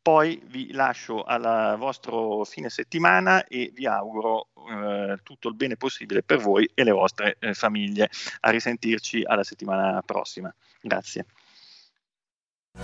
Poi 0.00 0.40
vi 0.46 0.72
lascio 0.72 1.24
al 1.24 1.76
vostro 1.78 2.44
fine 2.44 2.68
settimana 2.68 3.44
e 3.46 3.72
vi 3.74 3.84
auguro 3.84 4.50
eh, 4.68 5.18
tutto 5.24 5.48
il 5.48 5.56
bene 5.56 5.76
possibile 5.76 6.22
per 6.22 6.38
voi 6.38 6.68
e 6.74 6.84
le 6.84 6.92
vostre 6.92 7.36
eh, 7.40 7.52
famiglie. 7.52 8.08
A 8.40 8.50
risentirci 8.50 9.24
alla 9.24 9.42
settimana 9.42 10.00
prossima. 10.06 10.52
Grazie. 10.80 11.26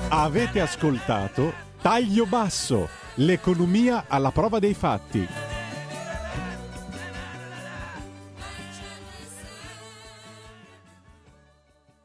Avete 0.09 0.61
ascoltato 0.61 1.53
Taglio 1.81 2.27
Basso, 2.27 2.89
l'economia 3.17 4.07
alla 4.09 4.33
prova 4.33 4.59
dei 4.59 4.75
fatti 4.75 5.58